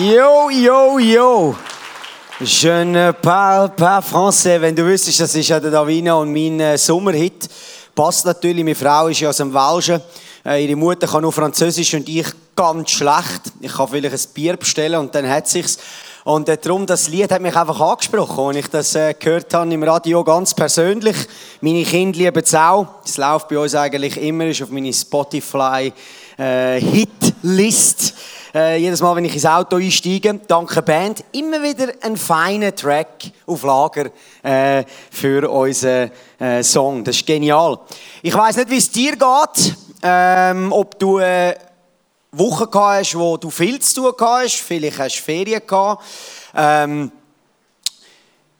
Yo! 0.00 0.48
Yo, 0.48 0.98
yo! 0.98 1.54
Je 2.40 2.84
ne 2.84 3.12
parle 3.12 3.68
pas 3.76 4.00
français. 4.00 4.58
Wenn 4.58 4.74
du 4.74 4.82
wüsstest, 4.86 5.20
das 5.20 5.34
ist 5.34 5.48
ja 5.48 5.60
der 5.60 5.70
Davina 5.70 6.14
und 6.14 6.32
mein 6.32 6.58
äh, 6.58 6.78
Sommerhit. 6.78 7.46
Passt 7.94 8.24
natürlich, 8.24 8.64
meine 8.64 8.74
Frau 8.74 9.08
ist 9.08 9.20
ja 9.20 9.28
aus 9.28 9.36
dem 9.36 9.52
Welschen. 9.52 10.00
Äh, 10.46 10.64
ihre 10.64 10.74
Mutter 10.74 11.06
kann 11.06 11.20
nur 11.20 11.32
Französisch 11.32 11.92
und 11.92 12.08
ich 12.08 12.28
ganz 12.56 12.92
schlecht. 12.92 13.52
Ich 13.60 13.74
kann 13.74 13.88
vielleicht 13.88 14.14
ein 14.14 14.32
Bier 14.32 14.56
bestellen 14.56 15.00
und 15.00 15.14
dann 15.14 15.28
hat 15.28 15.48
sich's. 15.48 15.78
Und 16.24 16.48
äh, 16.48 16.56
darum, 16.56 16.86
das 16.86 17.08
Lied 17.08 17.30
hat 17.30 17.42
mich 17.42 17.54
einfach 17.54 17.78
angesprochen, 17.78 18.46
als 18.46 18.56
ich 18.56 18.68
das 18.68 18.94
äh, 18.94 19.12
gehört 19.12 19.52
habe 19.52 19.70
im 19.70 19.82
Radio 19.82 20.24
ganz 20.24 20.54
persönlich. 20.54 21.16
Meine 21.60 21.84
Kinder 21.84 22.16
lieben 22.16 22.42
es 22.42 22.54
auch. 22.54 22.86
Es 23.04 23.18
läuft 23.18 23.48
bei 23.48 23.58
uns 23.58 23.74
eigentlich 23.74 24.16
immer, 24.16 24.46
ist 24.46 24.62
auf 24.62 24.70
meine 24.70 24.94
Spotify 24.94 25.92
äh, 26.40 26.80
Hitlist. 26.80 28.14
Äh, 28.54 28.78
jedes 28.78 29.00
Mal, 29.00 29.14
wenn 29.14 29.26
ich 29.26 29.34
ins 29.34 29.46
Auto 29.46 29.76
einsteige, 29.76 30.40
dank 30.48 30.72
der 30.74 30.82
Band, 30.82 31.22
immer 31.32 31.62
wieder 31.62 31.92
ein 32.00 32.16
feiner 32.16 32.74
Track 32.74 33.30
auf 33.46 33.62
Lager 33.62 34.10
äh, 34.42 34.84
für 35.10 35.48
unseren 35.48 36.10
äh, 36.38 36.62
Song. 36.62 37.04
Das 37.04 37.16
ist 37.16 37.26
genial. 37.26 37.78
Ich 38.22 38.34
weiß 38.34 38.56
nicht, 38.56 38.70
wie 38.70 38.78
es 38.78 38.90
dir 38.90 39.12
geht, 39.12 39.76
ähm, 40.02 40.72
ob 40.72 40.98
du 40.98 41.20
Wochen 42.32 42.70
gehabt 42.70 43.00
hast, 43.00 43.18
wo 43.18 43.36
du 43.36 43.50
viel 43.50 43.78
zu 43.80 44.10
tun 44.10 44.14
hast, 44.18 44.60
vielleicht 44.60 44.98
hast 44.98 45.18
du 45.18 45.22
Ferien 45.22 45.62
gehabt. 45.66 46.04
Ähm, 46.54 47.12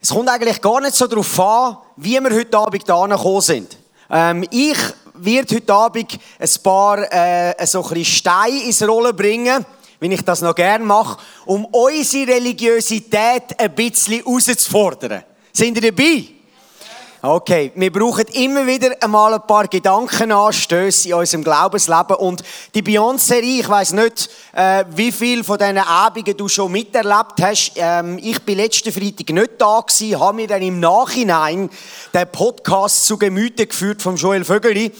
es 0.03 0.11
kommt 0.11 0.29
eigentlich 0.29 0.61
gar 0.61 0.81
nicht 0.81 0.95
so 0.95 1.07
darauf 1.07 1.41
an, 1.41 1.77
wie 1.97 2.19
wir 2.21 2.35
heute 2.35 2.59
Abend 2.59 2.89
da 2.89 3.07
gekommen 3.07 3.41
sind. 3.41 3.77
Ähm, 4.11 4.45
ich 4.51 4.79
werde 5.25 5.57
heute 5.57 5.75
Abend 5.75 6.19
ein 6.39 6.49
paar 6.63 7.13
äh, 7.13 7.67
so 7.67 7.85
ein 7.87 8.05
Steine 8.05 8.65
ins 8.65 8.87
Rollen 8.87 9.15
bringen, 9.15 9.65
wenn 9.99 10.13
ich 10.13 10.23
das 10.23 10.41
noch 10.41 10.55
gerne 10.55 10.85
mache, 10.85 11.19
um 11.47 11.65
unsere 11.67 12.33
Religiosität 12.33 13.59
ein 13.59 13.75
bisschen 13.75 14.23
herauszufordern. 14.25 15.23
Sind 15.53 15.77
ihr 15.77 15.91
dabei? 15.93 16.40
Okay, 17.23 17.71
wir 17.75 17.93
brauchen 17.93 18.25
immer 18.29 18.67
wieder 18.67 18.97
einmal 19.03 19.35
ein 19.35 19.47
paar 19.47 19.69
Gedankenanstöße 19.69 21.09
in 21.09 21.15
unserem 21.15 21.45
Glaubensleben. 21.45 22.17
Und 22.17 22.43
die 22.75 22.81
Beyond-Serie, 22.81 23.61
ich 23.61 23.69
weiß 23.69 23.93
nicht, 23.93 24.31
äh, 24.55 24.87
wie 24.89 25.13
viel 25.13 25.45
von 25.45 25.59
diesen 25.59 25.77
Abenden 25.77 26.35
du 26.35 26.49
schon 26.49 26.73
miterlebt 26.73 27.35
hast. 27.43 27.73
Ähm, 27.77 28.19
ich 28.23 28.41
bin 28.41 28.57
letzten 28.57 28.91
Freitag 28.91 29.29
nicht 29.35 29.51
da 29.59 29.81
gewesen, 29.81 30.19
habe 30.19 30.37
mir 30.37 30.47
dann 30.47 30.63
im 30.63 30.81
Nachhinein 30.81 31.69
den 32.15 32.33
Podcast 32.33 33.05
zu 33.05 33.19
Gemüte 33.19 33.67
geführt 33.67 34.01
vom 34.01 34.17
Joel 34.17 34.43
Vögeli. 34.43 34.91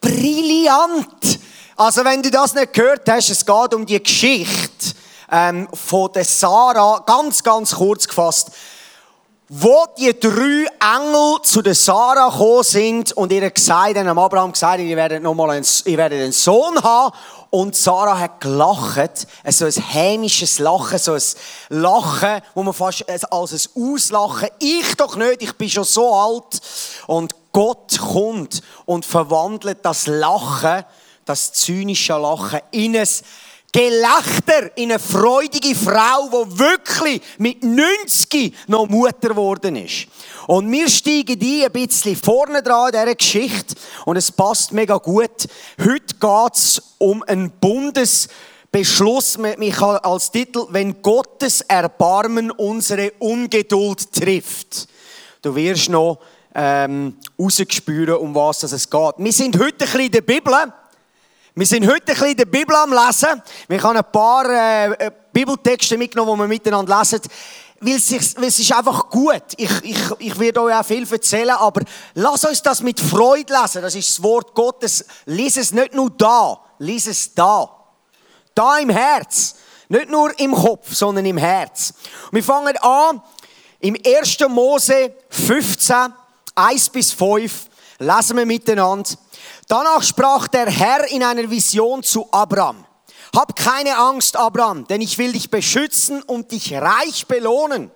Brillant! 0.00 1.40
Also 1.76 2.06
wenn 2.06 2.22
du 2.22 2.30
das 2.30 2.54
nicht 2.54 2.72
gehört 2.72 3.06
hast, 3.06 3.28
es 3.28 3.44
geht 3.44 3.74
um 3.74 3.84
die 3.84 4.02
Geschichte 4.02 4.94
ähm, 5.30 5.68
von 5.74 6.10
der 6.10 6.24
Sarah, 6.24 7.02
ganz, 7.04 7.42
ganz 7.42 7.74
kurz 7.74 8.08
gefasst 8.08 8.50
wo 9.50 9.86
die 9.96 10.18
drei 10.18 10.66
Engel 10.78 11.40
zu 11.42 11.62
der 11.62 11.74
Sarah 11.74 12.28
gekommen 12.28 12.62
sind 12.62 13.12
und 13.12 13.32
ihr 13.32 13.50
gesagt 13.50 13.96
haben, 13.96 14.08
am 14.08 14.18
Abraham 14.18 14.52
gesagt, 14.52 14.80
ihr 14.80 14.96
werdet 14.96 15.22
noch 15.22 15.34
mal 15.34 15.50
einen, 15.50 15.66
ihr 15.86 15.96
werdet 15.96 16.20
einen 16.20 16.32
Sohn 16.32 16.78
haben. 16.82 17.16
Und 17.50 17.74
Sarah 17.74 18.18
hat 18.18 18.42
gelacht, 18.42 19.26
so 19.48 19.64
ein 19.64 19.72
hämisches 19.72 20.58
Lachen, 20.58 20.98
so 20.98 21.14
ein 21.14 21.22
Lachen, 21.70 22.42
wo 22.54 22.62
man 22.62 22.74
fast 22.74 23.08
als 23.08 23.24
ein 23.24 23.72
Auslachen, 23.82 24.50
ich 24.58 24.94
doch 24.96 25.16
nicht, 25.16 25.42
ich 25.42 25.54
bin 25.54 25.70
schon 25.70 25.84
so 25.84 26.12
alt. 26.12 26.60
Und 27.06 27.34
Gott 27.52 27.98
kommt 27.98 28.60
und 28.84 29.06
verwandelt 29.06 29.78
das 29.82 30.06
Lachen, 30.06 30.84
das 31.24 31.54
zynische 31.54 32.18
Lachen, 32.18 32.60
in 32.70 32.98
ein 32.98 33.08
Gelächter 33.72 34.76
in 34.76 34.90
eine 34.90 34.98
freudige 34.98 35.74
Frau, 35.74 36.28
die 36.28 36.58
wirklich 36.58 37.22
mit 37.36 37.62
90 37.62 38.54
noch 38.66 38.88
Mutter 38.88 39.28
geworden 39.28 39.76
ist. 39.76 40.06
Und 40.46 40.72
wir 40.72 40.88
steigen 40.88 41.38
die 41.38 41.64
ein 41.64 41.72
bisschen 41.72 42.16
vorne 42.16 42.62
dran 42.62 42.86
in 42.86 42.92
dieser 42.92 43.14
Geschichte 43.14 43.74
und 44.06 44.16
es 44.16 44.32
passt 44.32 44.72
mega 44.72 44.96
gut. 44.96 45.46
Heute 45.78 46.14
geht 46.18 46.54
es 46.54 46.82
um 46.96 47.22
einen 47.24 47.50
Bundesbeschluss. 47.50 49.38
Ich 49.60 49.80
habe 49.80 50.02
als 50.02 50.30
Titel, 50.30 50.66
wenn 50.70 51.02
Gottes 51.02 51.60
Erbarmen 51.60 52.50
unsere 52.50 53.12
Ungeduld 53.18 54.10
trifft. 54.10 54.88
Du 55.42 55.54
wirst 55.54 55.90
noch 55.90 56.20
ähm, 56.54 57.18
rausgespüren, 57.38 58.16
um 58.16 58.34
was 58.34 58.62
es 58.62 58.88
geht. 58.88 59.14
Wir 59.18 59.32
sind 59.32 59.58
heute 59.58 59.72
ein 59.72 59.78
bisschen 59.78 60.00
in 60.00 60.10
der 60.10 60.22
Bibel. 60.22 60.54
Wir 61.58 61.66
sind 61.66 61.88
heute 61.88 61.94
ein 61.96 62.04
bisschen 62.04 62.28
in 62.28 62.36
der 62.36 62.44
Bibel 62.44 62.72
am 62.76 62.92
Lesen. 62.92 63.42
Wir 63.66 63.82
haben 63.82 63.96
ein 63.96 64.12
paar 64.12 64.48
äh, 64.48 65.10
Bibeltexte 65.32 65.98
mitgenommen, 65.98 66.34
die 66.34 66.40
wir 66.42 66.46
miteinander 66.46 66.96
lesen. 66.96 67.20
Weil 67.80 67.96
es, 67.96 68.12
ist 68.12 68.72
einfach 68.72 69.10
gut. 69.10 69.42
Ich, 69.56 69.70
ich, 69.82 69.98
ich 70.20 70.38
werde 70.38 70.62
euch 70.62 70.74
auch 70.76 70.84
viel 70.84 71.04
erzählen, 71.10 71.56
aber 71.56 71.82
lass 72.14 72.44
uns 72.44 72.62
das 72.62 72.80
mit 72.80 73.00
Freude 73.00 73.52
lesen. 73.60 73.82
Das 73.82 73.96
ist 73.96 74.08
das 74.08 74.22
Wort 74.22 74.54
Gottes. 74.54 75.04
Lies 75.26 75.56
es 75.56 75.72
nicht 75.72 75.94
nur 75.94 76.10
da, 76.10 76.60
lies 76.78 77.08
es 77.08 77.34
da. 77.34 77.68
Da 78.54 78.78
im 78.78 78.90
Herz. 78.90 79.56
Nicht 79.88 80.10
nur 80.10 80.38
im 80.38 80.54
Kopf, 80.54 80.94
sondern 80.94 81.26
im 81.26 81.38
Herz. 81.38 81.92
Und 82.26 82.36
wir 82.36 82.44
fangen 82.44 82.76
an 82.76 83.20
im 83.80 83.96
1. 84.06 84.38
Mose 84.48 85.12
15, 85.28 86.14
1 86.54 86.88
bis 86.90 87.10
5. 87.10 87.66
Lesen 87.98 88.36
wir 88.36 88.46
miteinander. 88.46 89.10
Danach 89.68 90.02
sprach 90.02 90.48
der 90.48 90.70
Herr 90.70 91.06
in 91.08 91.22
einer 91.22 91.50
Vision 91.50 92.02
zu 92.02 92.26
Abraham. 92.32 92.86
Hab 93.36 93.54
keine 93.54 93.98
Angst, 93.98 94.34
Abraham, 94.34 94.86
denn 94.86 95.02
ich 95.02 95.18
will 95.18 95.32
dich 95.32 95.50
beschützen 95.50 96.22
und 96.22 96.50
dich 96.50 96.72
reich 96.72 97.26
belohnen. 97.26 97.90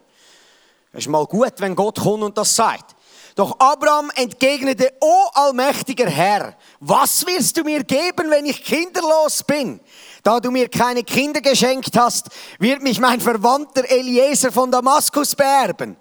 Das 0.92 1.04
ist 1.04 1.08
mal 1.08 1.24
gut, 1.24 1.54
wenn 1.56 1.74
Gott 1.74 1.98
kommt 1.98 2.22
und 2.22 2.36
das 2.36 2.54
sagt. 2.54 2.94
Doch 3.34 3.58
Abraham 3.58 4.10
entgegnete, 4.14 4.92
O 5.00 5.28
allmächtiger 5.32 6.10
Herr, 6.10 6.54
was 6.80 7.26
wirst 7.26 7.56
du 7.56 7.64
mir 7.64 7.82
geben, 7.82 8.30
wenn 8.30 8.44
ich 8.44 8.62
kinderlos 8.62 9.42
bin? 9.42 9.80
Da 10.22 10.38
du 10.38 10.50
mir 10.50 10.68
keine 10.68 11.02
Kinder 11.02 11.40
geschenkt 11.40 11.96
hast, 11.96 12.26
wird 12.58 12.82
mich 12.82 13.00
mein 13.00 13.22
Verwandter 13.22 13.90
Eliezer 13.90 14.52
von 14.52 14.70
Damaskus 14.70 15.34
beerben. 15.34 15.96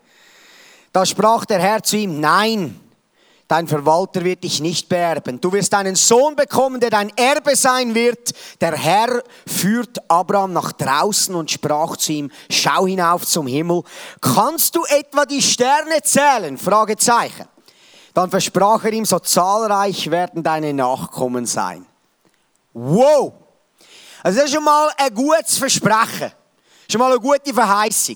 Da 0.91 1.05
sprach 1.05 1.45
der 1.45 1.59
Herr 1.59 1.81
zu 1.81 1.95
ihm, 1.95 2.19
nein, 2.19 2.80
Dein 3.51 3.67
Verwalter 3.67 4.23
wird 4.23 4.45
dich 4.45 4.61
nicht 4.61 4.87
beerben. 4.87 5.41
Du 5.41 5.51
wirst 5.51 5.73
einen 5.73 5.97
Sohn 5.97 6.37
bekommen, 6.37 6.79
der 6.79 6.89
dein 6.89 7.09
Erbe 7.17 7.53
sein 7.57 7.93
wird. 7.93 8.31
Der 8.61 8.77
Herr 8.77 9.21
führt 9.45 10.09
Abraham 10.09 10.53
nach 10.53 10.71
draußen 10.71 11.35
und 11.35 11.51
sprach 11.51 11.97
zu 11.97 12.13
ihm, 12.13 12.31
schau 12.49 12.87
hinauf 12.87 13.27
zum 13.27 13.47
Himmel. 13.47 13.83
Kannst 14.21 14.73
du 14.77 14.85
etwa 14.85 15.25
die 15.25 15.41
Sterne 15.41 16.01
zählen? 16.01 16.57
Fragezeichen. 16.57 17.45
Dann 18.13 18.29
versprach 18.29 18.85
er 18.85 18.93
ihm, 18.93 19.03
so 19.03 19.19
zahlreich 19.19 20.09
werden 20.09 20.43
deine 20.43 20.73
Nachkommen 20.73 21.45
sein. 21.45 21.85
Wow! 22.71 23.33
Also 24.23 24.39
das 24.39 24.45
ist 24.47 24.55
schon 24.55 24.63
mal 24.63 24.93
ein 24.95 25.13
gutes 25.13 25.57
Versprechen. 25.57 26.31
Schon 26.89 26.99
mal 26.99 27.11
eine 27.11 27.19
gute 27.19 27.53
Verheißung. 27.53 28.15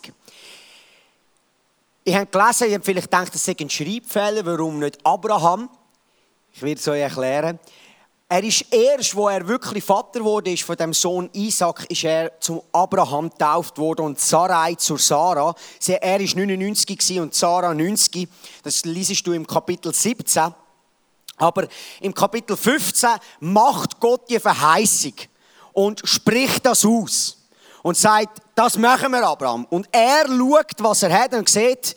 Ich 2.08 2.14
habe 2.14 2.28
gelesen, 2.28 2.68
ich 2.68 2.74
habe 2.76 2.84
vielleicht 2.84 3.10
gedacht, 3.10 3.34
das 3.34 3.44
sei 3.44 3.56
ein 3.60 3.68
Schreibfehler, 3.68 4.46
warum 4.46 4.78
nicht 4.78 5.04
Abraham. 5.04 5.68
Ich 6.54 6.62
werde 6.62 6.80
es 6.80 6.88
euch 6.88 7.00
erklären. 7.00 7.58
Er 8.30 8.44
ist 8.44 8.64
erst, 8.72 9.16
wo 9.16 9.28
er 9.28 9.48
wirklich 9.48 9.84
Vater 9.84 10.24
wurde, 10.24 10.52
ist 10.52 10.62
von 10.62 10.76
dem 10.76 10.94
Sohn 10.94 11.32
Isaac, 11.34 11.88
ist 11.90 12.04
er 12.04 12.40
zum 12.40 12.62
Abraham 12.72 13.32
getauft 13.32 13.80
worden 13.80 14.06
und 14.06 14.20
Sarai 14.20 14.76
zur 14.76 15.00
Sarah. 15.00 15.56
Er 15.88 16.20
ist 16.20 16.36
99 16.36 17.20
und 17.20 17.34
Sarah 17.34 17.74
90. 17.74 18.30
Das 18.62 18.86
liest 18.86 19.26
du 19.26 19.32
im 19.32 19.48
Kapitel 19.48 19.92
17. 19.92 20.54
Aber 21.38 21.68
im 22.02 22.14
Kapitel 22.14 22.56
15 22.56 23.10
macht 23.40 24.00
Gott 24.00 24.30
die 24.30 24.40
Verheißung 24.40 25.14
und 25.74 26.04
spricht 26.08 26.68
das 26.68 26.86
aus 26.86 27.35
und 27.86 27.96
sagt, 27.96 28.42
das 28.56 28.80
machen 28.80 29.12
wir, 29.12 29.24
Abraham. 29.24 29.66
Und 29.66 29.88
er 29.92 30.26
schaut, 30.26 30.74
was 30.80 31.04
er 31.04 31.22
hat 31.22 31.36
und 31.36 31.48
sieht, 31.48 31.96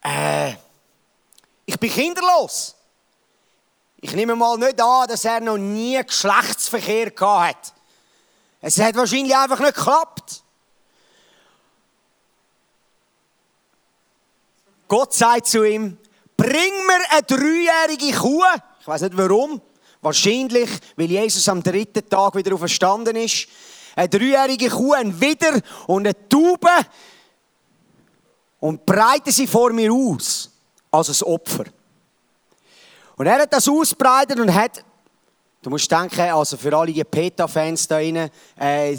äh, 0.00 0.52
ich 1.66 1.76
bin 1.76 1.90
kinderlos. 1.90 2.76
Ich 4.00 4.12
nehme 4.12 4.36
mal 4.36 4.56
nicht 4.58 4.80
an, 4.80 5.08
dass 5.08 5.24
er 5.24 5.40
noch 5.40 5.58
nie 5.58 6.00
Geschlechtsverkehr 6.06 7.10
gehabt 7.10 7.48
hat. 7.48 7.74
Es 8.60 8.78
hat 8.78 8.94
wahrscheinlich 8.94 9.36
einfach 9.36 9.58
nicht 9.58 9.74
geklappt. 9.74 10.44
Gott 14.86 15.14
sagt 15.14 15.48
zu 15.48 15.64
ihm, 15.64 15.98
bring 16.36 16.86
mir 16.86 17.10
eine 17.10 17.22
dreijährige 17.24 18.16
Kuh. 18.16 18.44
Ich 18.80 18.86
weiß 18.86 19.02
nicht 19.02 19.16
warum. 19.16 19.60
Wahrscheinlich, 20.00 20.70
weil 20.94 21.10
Jesus 21.10 21.48
am 21.48 21.60
dritten 21.60 22.08
Tag 22.08 22.36
wieder 22.36 22.54
auferstanden 22.54 23.16
ist 23.16 23.48
eine 23.98 24.08
dreijährige 24.08 24.68
Kuh, 24.68 24.92
ein 24.92 25.20
Widder 25.20 25.60
und 25.88 26.06
eine 26.06 26.28
Taube 26.28 26.68
und 28.60 28.86
breite 28.86 29.32
sie 29.32 29.48
vor 29.48 29.72
mir 29.72 29.92
aus 29.92 30.52
als 30.92 31.20
ein 31.20 31.26
Opfer. 31.26 31.64
Und 33.16 33.26
er 33.26 33.40
hat 33.40 33.52
das 33.52 33.68
ausbreitet 33.68 34.38
und 34.38 34.54
hat 34.54 34.84
Du 35.60 35.70
musst 35.70 35.90
denken, 35.90 36.20
also 36.20 36.56
für 36.56 36.74
alle 36.76 36.92
die 36.92 37.02
PETA-Fans 37.02 37.88
da 37.88 37.96
rein, 37.96 38.30
äh, 38.56 38.96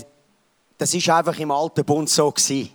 das 0.77 0.93
ist 0.93 1.09
einfach 1.09 1.39
im 1.39 1.51
alten 1.51 1.85
Bund 1.85 2.09
so 2.09 2.29
gewesen. 2.29 2.69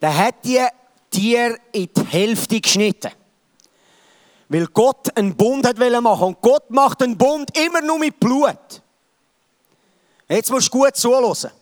Der 0.00 0.16
hat 0.16 0.36
die 0.44 0.64
Tiere 1.10 1.58
in 1.72 1.88
die 1.94 2.06
Hälfte 2.06 2.60
geschnitten. 2.60 3.10
Weil 4.48 4.68
Gott 4.68 5.16
einen 5.18 5.36
Bund 5.36 5.66
hat 5.66 5.76
machen 5.78 6.28
Und 6.28 6.40
Gott 6.40 6.70
macht 6.70 7.02
einen 7.02 7.18
Bund 7.18 7.50
immer 7.58 7.80
nur 7.80 7.98
mit 7.98 8.20
Blut. 8.20 8.83
Jetzt 10.34 10.50
musst 10.50 10.66
du 10.66 10.78
gut 10.78 10.96
zuhören. 10.96 11.52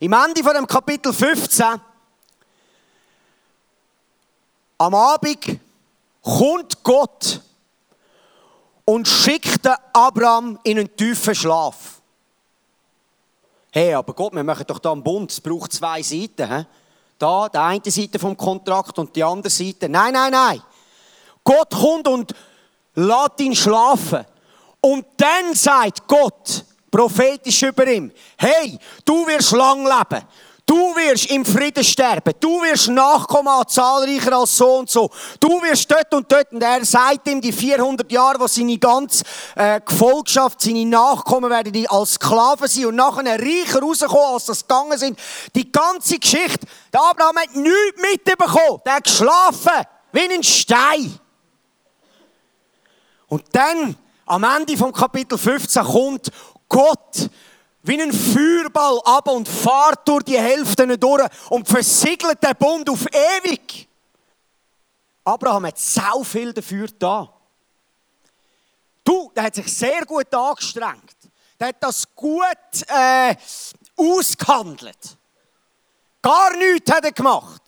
Im 0.00 0.12
Ende 0.12 0.42
von 0.42 0.54
dem 0.54 0.66
Kapitel 0.66 1.12
15, 1.12 1.80
am 4.78 4.94
Abend, 4.94 5.60
kommt 6.20 6.82
Gott 6.82 7.40
und 8.84 9.06
schickt 9.06 9.68
Abraham 9.92 10.58
in 10.64 10.80
einen 10.80 10.96
tiefen 10.96 11.32
Schlaf. 11.32 12.00
Hey, 13.70 13.94
aber 13.94 14.12
Gott, 14.14 14.34
wir 14.34 14.42
machen 14.42 14.66
doch 14.66 14.80
da 14.80 14.90
einen 14.90 15.04
Bund, 15.04 15.30
es 15.30 15.40
braucht 15.40 15.72
zwei 15.72 16.02
Seiten. 16.02 16.58
He? 16.58 16.66
Da, 17.16 17.48
die 17.48 17.56
eine 17.56 17.80
Seite 17.84 18.18
vom 18.18 18.36
Kontrakt 18.36 18.98
und 18.98 19.14
die 19.14 19.22
andere 19.22 19.50
Seite. 19.50 19.88
Nein, 19.88 20.12
nein, 20.12 20.32
nein. 20.32 20.60
Gott 21.44 21.70
kommt 21.70 22.08
und 22.08 22.34
lässt 22.96 23.40
ihn 23.40 23.54
schlafen. 23.54 24.24
Und 24.80 25.06
dann 25.16 25.54
sagt 25.54 26.08
Gott, 26.08 26.64
prophetisch 26.90 27.62
über 27.62 27.86
ihm, 27.86 28.12
hey, 28.36 28.78
du 29.04 29.26
wirst 29.26 29.52
lang 29.52 29.84
leben. 29.84 30.24
Du 30.68 30.96
wirst 30.96 31.30
im 31.30 31.44
Frieden 31.44 31.84
sterben. 31.84 32.34
Du 32.40 32.60
wirst 32.62 32.88
Nachkommen 32.88 33.46
an 33.46 33.68
zahlreicher 33.68 34.32
als 34.32 34.56
so 34.56 34.78
und 34.78 34.90
so. 34.90 35.08
Du 35.38 35.62
wirst 35.62 35.88
dort 35.88 36.12
und 36.12 36.30
dort. 36.30 36.50
Und 36.52 36.60
er 36.60 36.84
sagt 36.84 37.28
ihm, 37.28 37.40
die 37.40 37.52
400 37.52 38.10
Jahre, 38.10 38.40
wo 38.40 38.48
seine 38.48 38.76
ganze 38.76 39.22
äh, 39.54 39.80
Gefolgschaft, 39.80 40.60
seine 40.60 40.84
Nachkommen 40.84 41.50
werden 41.50 41.72
die 41.72 41.88
als 41.88 42.14
Sklaven 42.14 42.66
sein 42.66 42.86
und 42.86 42.96
nachher 42.96 43.38
reicher 43.38 43.78
rauskommen, 43.78 44.34
als 44.34 44.46
das 44.46 44.66
gegangen 44.66 44.98
sind. 44.98 45.16
Die 45.54 45.70
ganze 45.70 46.18
Geschichte. 46.18 46.66
Der 46.92 47.00
Abraham 47.00 47.36
hat 47.36 47.54
nichts 47.54 48.02
mitbekommen. 48.02 48.80
Der 48.84 48.94
hat 48.94 49.04
geschlafen. 49.04 49.86
Wie 50.10 50.20
ein 50.20 50.42
Stein. 50.42 51.16
Und 53.28 53.44
dann, 53.52 53.94
am 54.24 54.42
Ende 54.42 54.76
vom 54.76 54.92
Kapitel 54.92 55.38
15, 55.38 55.84
kommt 55.84 56.32
Gott 56.68 57.30
wie 57.82 58.02
ein 58.02 58.12
Feuerball 58.12 59.00
ab 59.04 59.28
und 59.28 59.48
fahrt 59.48 60.06
durch 60.08 60.24
die 60.24 60.38
Hälfte 60.38 60.98
durch 60.98 61.28
und 61.50 61.68
versiegelt 61.68 62.42
den 62.42 62.56
Bund 62.56 62.90
auf 62.90 63.06
ewig. 63.06 63.88
Abraham 65.24 65.66
hat 65.66 65.78
so 65.78 66.24
viel 66.24 66.52
dafür 66.52 66.88
da. 66.98 67.32
Du, 69.04 69.30
der 69.34 69.44
hat 69.44 69.54
sich 69.54 69.72
sehr 69.72 70.04
gut 70.04 70.34
angestrengt. 70.34 71.16
Der 71.60 71.68
hat 71.68 71.76
das 71.80 72.04
gut 72.14 72.48
äh, 72.88 73.36
ausgehandelt. 73.96 75.16
Gar 76.20 76.56
nichts 76.56 76.90
hat 76.90 77.04
er 77.04 77.12
gemacht. 77.12 77.62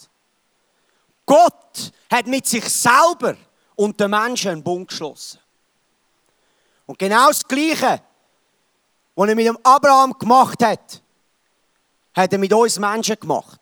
Gott 1.24 1.92
hat 2.10 2.26
mit 2.26 2.46
sich 2.46 2.68
selber 2.68 3.36
und 3.76 4.00
den 4.00 4.10
Menschen 4.10 4.50
einen 4.50 4.62
Bund 4.64 4.88
geschlossen. 4.88 5.38
Und 6.86 6.98
genau 6.98 7.28
das 7.28 7.46
Gleiche 7.46 8.00
was 9.18 9.28
er 9.28 9.34
mit 9.34 9.46
dem 9.46 9.58
Abraham 9.64 10.16
gemacht 10.16 10.62
hat, 10.62 11.02
hat 12.14 12.32
er 12.32 12.38
mit 12.38 12.52
uns 12.52 12.78
Menschen 12.78 13.18
gemacht. 13.18 13.58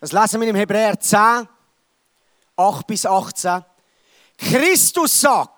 Das 0.00 0.10
lesen 0.10 0.40
wir 0.40 0.48
im 0.48 0.56
Hebräer 0.56 0.98
10, 0.98 1.46
8 2.56 2.86
bis 2.88 3.06
18. 3.06 3.64
Christus 4.36 5.20
sagte, 5.20 5.51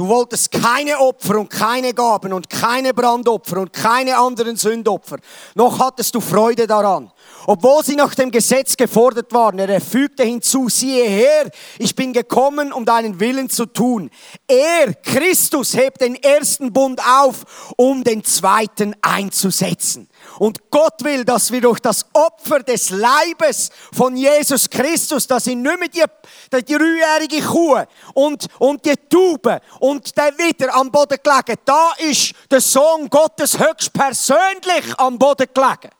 du 0.00 0.08
wolltest 0.08 0.50
keine 0.50 0.98
Opfer 0.98 1.38
und 1.38 1.50
keine 1.50 1.92
Gaben 1.92 2.32
und 2.32 2.48
keine 2.48 2.94
Brandopfer 2.94 3.58
und 3.58 3.70
keine 3.70 4.16
anderen 4.16 4.56
Sündopfer, 4.56 5.18
noch 5.54 5.78
hattest 5.78 6.14
du 6.14 6.22
Freude 6.22 6.66
daran. 6.66 7.12
Obwohl 7.46 7.84
sie 7.84 7.96
nach 7.96 8.14
dem 8.14 8.30
Gesetz 8.30 8.78
gefordert 8.78 9.30
waren, 9.32 9.58
er 9.58 9.80
fügte 9.80 10.24
hinzu, 10.24 10.70
siehe 10.70 11.04
her, 11.04 11.50
ich 11.78 11.94
bin 11.94 12.14
gekommen, 12.14 12.72
um 12.72 12.86
deinen 12.86 13.20
Willen 13.20 13.50
zu 13.50 13.66
tun. 13.66 14.10
Er, 14.48 14.94
Christus, 14.94 15.76
hebt 15.76 16.00
den 16.00 16.14
ersten 16.14 16.72
Bund 16.72 16.98
auf, 17.06 17.74
um 17.76 18.02
den 18.02 18.24
zweiten 18.24 18.96
einzusetzen. 19.02 20.08
Und 20.38 20.70
Gott 20.70 21.04
will, 21.04 21.24
dass 21.24 21.52
wir 21.52 21.60
durch 21.60 21.80
das 21.80 22.06
Opfer 22.12 22.60
des 22.60 22.90
Leibes 22.90 23.70
von 23.92 24.16
Jesus 24.16 24.68
Christus, 24.70 25.26
dass 25.26 25.46
ihn 25.46 25.62
nicht 25.62 25.78
mehr 25.78 25.88
die, 25.88 26.62
die 26.62 26.74
dreijährige 26.74 27.42
Kuh 27.42 27.82
und, 28.14 28.46
und 28.58 28.84
die 28.84 28.96
Taube 29.08 29.60
und 29.80 30.16
der 30.16 30.36
wieder 30.38 30.74
am 30.74 30.90
Boden 30.90 31.18
gelegen, 31.22 31.60
da 31.64 31.92
ist 31.98 32.32
der 32.50 32.60
Sohn 32.60 33.08
Gottes 33.10 33.58
höchstpersönlich 33.58 34.98
am 34.98 35.18
Boden 35.18 35.46
gelegen 35.52 35.90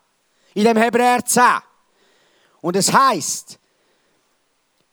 in 0.55 0.65
dem 0.65 0.77
Hebräer 0.77 1.25
10. 1.25 1.43
Und 2.61 2.77
es 2.77 2.93
heißt, 2.93 3.59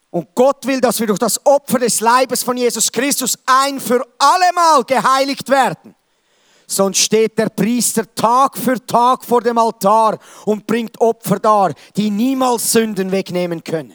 und 0.09 0.33
Gott 0.33 0.65
will, 0.65 0.79
dass 0.79 0.99
wir 0.99 1.07
durch 1.07 1.19
das 1.19 1.45
Opfer 1.45 1.79
des 1.79 1.99
Leibes 1.99 2.41
von 2.43 2.57
Jesus 2.57 2.91
Christus 2.91 3.37
ein 3.45 3.79
für 3.79 4.05
allemal 4.17 4.83
geheiligt 4.83 5.49
werden. 5.49 5.95
Sonst 6.69 6.99
steht 6.99 7.37
der 7.39 7.47
Priester 7.47 8.03
Tag 8.13 8.57
für 8.57 8.85
Tag 8.85 9.23
vor 9.23 9.41
dem 9.41 9.57
Altar 9.57 10.19
und 10.45 10.67
bringt 10.67 10.99
Opfer 10.99 11.39
dar, 11.39 11.73
die 11.95 12.11
niemals 12.11 12.73
Sünden 12.73 13.11
wegnehmen 13.11 13.63
können. 13.63 13.93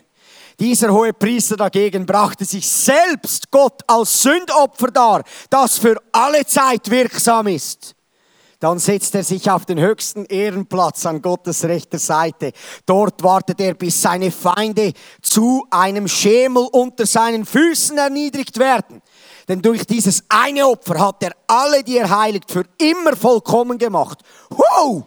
Dieser 0.58 0.90
hohe 0.90 1.12
Priester 1.12 1.56
dagegen 1.56 2.06
brachte 2.06 2.46
sich 2.46 2.66
selbst 2.66 3.50
Gott 3.50 3.82
als 3.86 4.22
Sündopfer 4.22 4.88
dar, 4.88 5.22
das 5.50 5.78
für 5.78 5.96
alle 6.12 6.46
Zeit 6.46 6.90
wirksam 6.90 7.46
ist. 7.48 7.94
Dann 8.62 8.78
setzt 8.78 9.16
er 9.16 9.24
sich 9.24 9.50
auf 9.50 9.66
den 9.66 9.80
höchsten 9.80 10.24
Ehrenplatz 10.24 11.04
an 11.04 11.20
Gottes 11.20 11.64
rechter 11.64 11.98
Seite. 11.98 12.52
Dort 12.86 13.20
wartet 13.24 13.60
er, 13.60 13.74
bis 13.74 14.00
seine 14.00 14.30
Feinde 14.30 14.92
zu 15.20 15.66
einem 15.68 16.06
Schemel 16.06 16.68
unter 16.70 17.04
seinen 17.04 17.44
Füßen 17.44 17.98
erniedrigt 17.98 18.60
werden. 18.60 19.02
Denn 19.48 19.60
durch 19.60 19.86
dieses 19.86 20.24
eine 20.28 20.66
Opfer 20.66 20.98
hat 21.00 21.22
er 21.22 21.32
alle, 21.46 21.82
die 21.82 21.98
er 21.98 22.10
heiligt, 22.10 22.50
für 22.50 22.64
immer 22.78 23.16
vollkommen 23.16 23.78
gemacht. 23.78 24.20
Wow! 24.50 25.04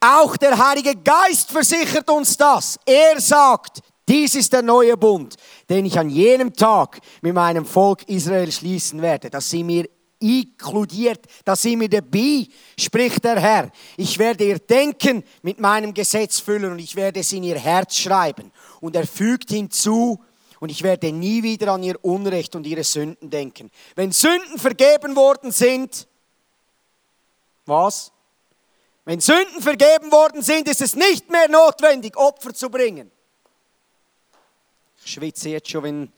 Auch 0.00 0.36
der 0.36 0.58
Heilige 0.58 0.94
Geist 0.96 1.50
versichert 1.50 2.10
uns 2.10 2.36
das. 2.36 2.78
Er 2.84 3.20
sagt, 3.20 3.80
dies 4.06 4.34
ist 4.34 4.52
der 4.52 4.60
neue 4.60 4.98
Bund, 4.98 5.36
den 5.70 5.86
ich 5.86 5.98
an 5.98 6.10
jenem 6.10 6.52
Tag 6.52 7.00
mit 7.22 7.32
meinem 7.32 7.64
Volk 7.64 8.06
Israel 8.06 8.52
schließen 8.52 9.00
werde, 9.00 9.30
dass 9.30 9.48
sie 9.48 9.64
mir 9.64 9.88
inkludiert. 10.18 11.24
Da 11.44 11.56
sind 11.56 11.80
wir 11.80 11.88
dabei, 11.88 12.46
spricht 12.78 13.24
der 13.24 13.40
Herr. 13.40 13.70
Ich 13.96 14.18
werde 14.18 14.44
ihr 14.44 14.58
Denken 14.58 15.22
mit 15.42 15.58
meinem 15.58 15.94
Gesetz 15.94 16.38
füllen 16.38 16.72
und 16.72 16.78
ich 16.78 16.96
werde 16.96 17.20
es 17.20 17.32
in 17.32 17.42
ihr 17.42 17.58
Herz 17.58 17.96
schreiben. 17.96 18.52
Und 18.80 18.96
er 18.96 19.06
fügt 19.06 19.50
hinzu, 19.50 20.22
und 20.64 20.70
ich 20.70 20.82
werde 20.82 21.12
nie 21.12 21.42
wieder 21.42 21.72
an 21.72 21.82
ihr 21.82 22.02
Unrecht 22.02 22.56
und 22.56 22.66
ihre 22.66 22.84
Sünden 22.84 23.28
denken. 23.28 23.70
Wenn 23.96 24.12
Sünden 24.12 24.58
vergeben 24.58 25.14
worden 25.14 25.52
sind, 25.52 26.08
was? 27.66 28.12
Wenn 29.04 29.20
Sünden 29.20 29.60
vergeben 29.60 30.10
worden 30.10 30.40
sind, 30.40 30.66
ist 30.66 30.80
es 30.80 30.96
nicht 30.96 31.28
mehr 31.28 31.50
notwendig, 31.50 32.16
Opfer 32.16 32.54
zu 32.54 32.70
bringen. 32.70 33.10
Ich 35.04 35.12
schwitze 35.12 35.50
jetzt 35.50 35.68
schon, 35.68 35.82
wenn 35.82 36.12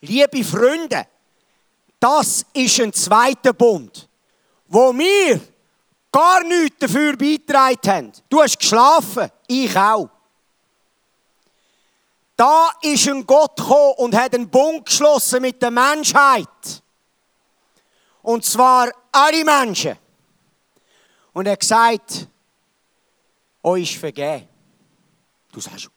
liebe 0.00 0.42
Freunde, 0.42 1.06
das 1.98 2.46
ist 2.54 2.80
ein 2.80 2.94
zweiter 2.94 3.52
Bund, 3.52 4.08
wo 4.68 4.96
wir 4.96 5.38
gar 6.10 6.42
nichts 6.44 6.78
dafür 6.78 7.14
beitragen 7.14 7.90
haben. 7.90 8.12
Du 8.30 8.40
hast 8.40 8.58
geschlafen, 8.58 9.30
ich 9.48 9.76
auch. 9.76 10.08
Da 12.40 12.70
ist 12.80 13.06
ein 13.06 13.26
Gott 13.26 13.54
gekommen 13.54 13.92
und 13.98 14.14
hat 14.14 14.34
einen 14.34 14.48
Bund 14.48 14.86
geschlossen 14.86 15.42
mit 15.42 15.60
der 15.60 15.70
Menschheit. 15.70 16.82
Und 18.22 18.46
zwar 18.46 18.90
alle 19.12 19.44
Menschen. 19.44 19.94
Und 21.34 21.44
er 21.44 21.52
hat 21.52 21.60
gesagt, 21.60 22.26
euch 23.62 23.98
vergeben. 23.98 24.48
Du 25.52 25.60
sagst, 25.60 25.90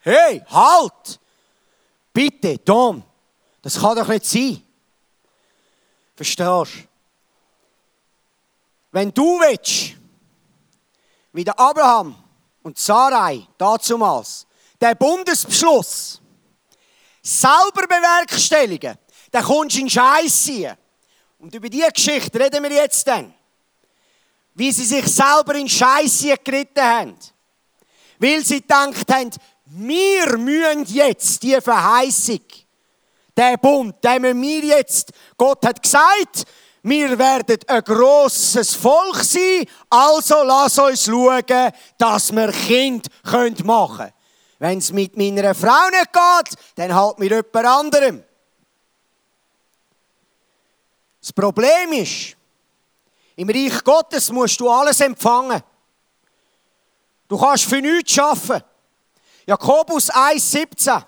hey, 0.00 0.42
halt! 0.50 1.20
Bitte, 2.12 2.64
Tom, 2.64 3.04
das 3.62 3.78
kann 3.78 3.96
doch 3.96 4.08
nicht 4.08 4.24
sein. 4.24 4.64
Verstehst 6.16 6.48
du? 6.48 6.64
Wenn 8.90 9.14
du 9.14 9.38
willst, 9.38 9.96
wie 11.32 11.44
der 11.44 11.56
Abraham 11.56 12.16
und 12.64 12.76
Sarai 12.78 13.46
dazumals, 13.56 14.44
der 14.80 14.94
Bundesbeschluss 14.94 16.20
selber 17.22 17.86
bewerkstelligen, 17.88 18.96
dann 19.30 19.44
kommst 19.44 19.76
du 19.76 19.80
in 19.80 19.90
Scheiß 19.90 20.44
ziehen. 20.44 20.76
Und 21.38 21.54
über 21.54 21.68
diese 21.68 21.90
Geschichte 21.90 22.38
reden 22.38 22.62
wir 22.62 22.72
jetzt 22.72 23.06
dann. 23.06 23.34
Wie 24.54 24.70
sie 24.70 24.84
sich 24.84 25.06
selber 25.06 25.54
in 25.54 25.68
Scheiße 25.68 26.36
geritten 26.44 26.82
haben. 26.82 27.16
Weil 28.18 28.44
sie 28.44 28.60
gedacht 28.60 29.10
haben, 29.12 29.30
wir 29.66 30.38
müssen 30.38 30.84
jetzt 30.94 31.42
die 31.42 31.60
Verheißung 31.60 32.40
Der 33.36 33.56
Bund, 33.56 33.96
den 34.04 34.22
wir 34.22 34.34
mir 34.34 34.64
jetzt, 34.64 35.10
Gott 35.36 35.66
hat 35.66 35.82
gesagt, 35.82 36.44
wir 36.82 37.18
werden 37.18 37.58
ein 37.66 37.82
grosses 37.82 38.74
Volk 38.74 39.16
sein, 39.16 39.66
also 39.90 40.44
lass 40.44 40.78
uns 40.78 41.06
schauen, 41.06 41.72
dass 41.98 42.30
wir 42.30 42.52
Kind 42.52 43.08
machen 43.64 43.96
können. 43.96 44.13
Wenn 44.64 44.78
es 44.78 44.92
mit 44.92 45.14
meiner 45.14 45.54
Frau 45.54 45.90
nicht 45.90 46.10
geht, 46.10 46.58
dann 46.76 46.94
halt 46.94 47.18
mit 47.18 47.30
jemand 47.30 47.54
anderem. 47.54 48.24
Das 51.20 51.34
Problem 51.34 51.92
ist, 51.92 52.34
im 53.36 53.50
Reich 53.50 53.84
Gottes 53.84 54.32
musst 54.32 54.58
du 54.58 54.70
alles 54.70 55.00
empfangen. 55.00 55.62
Du 57.28 57.36
kannst 57.36 57.66
für 57.66 57.82
nichts 57.82 58.18
arbeiten. 58.18 58.64
Jakobus 59.46 60.10
1,17. 60.10 60.86
Wir 60.86 61.04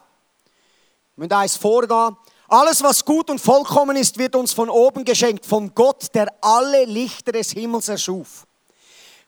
müssen 1.14 1.32
eins 1.32 1.56
vorgehen. 1.56 2.14
Alles, 2.48 2.82
was 2.82 3.02
gut 3.02 3.30
und 3.30 3.40
vollkommen 3.40 3.96
ist, 3.96 4.18
wird 4.18 4.36
uns 4.36 4.52
von 4.52 4.68
oben 4.68 5.02
geschenkt, 5.02 5.46
von 5.46 5.74
Gott, 5.74 6.14
der 6.14 6.30
alle 6.42 6.84
Lichter 6.84 7.32
des 7.32 7.52
Himmels 7.52 7.88
erschuf. 7.88 8.46